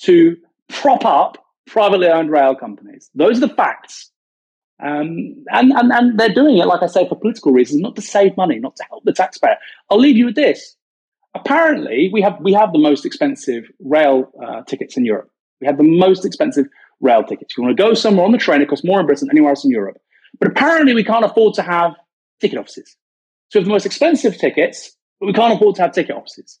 [0.00, 0.36] to
[0.68, 3.10] prop up privately owned rail companies.
[3.14, 4.10] Those are the facts.
[4.80, 8.02] Um, and, and, and they're doing it, like I say, for political reasons, not to
[8.02, 9.56] save money, not to help the taxpayer.
[9.90, 10.76] I'll leave you with this.
[11.34, 15.30] Apparently, we have, we have the most expensive rail uh, tickets in Europe.
[15.60, 16.68] We have the most expensive
[17.00, 17.52] rail tickets.
[17.52, 19.36] If you want to go somewhere on the train, it costs more in Britain than
[19.36, 19.98] anywhere else in Europe.
[20.38, 21.94] But apparently, we can't afford to have
[22.40, 22.96] ticket offices.
[23.50, 26.58] So we have the most expensive tickets, but we can't afford to have ticket offices.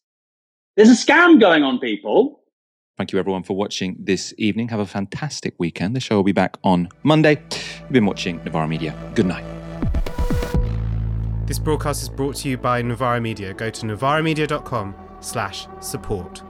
[0.76, 2.42] There's a scam going on, people.
[2.96, 4.68] Thank you, everyone, for watching this evening.
[4.68, 5.94] Have a fantastic weekend.
[5.94, 7.40] The show will be back on Monday.
[7.80, 8.94] You've been watching Novara Media.
[9.14, 9.44] Good night.
[11.46, 13.54] This broadcast is brought to you by Novara Media.
[13.54, 16.42] Go to novaramedia.com slash support.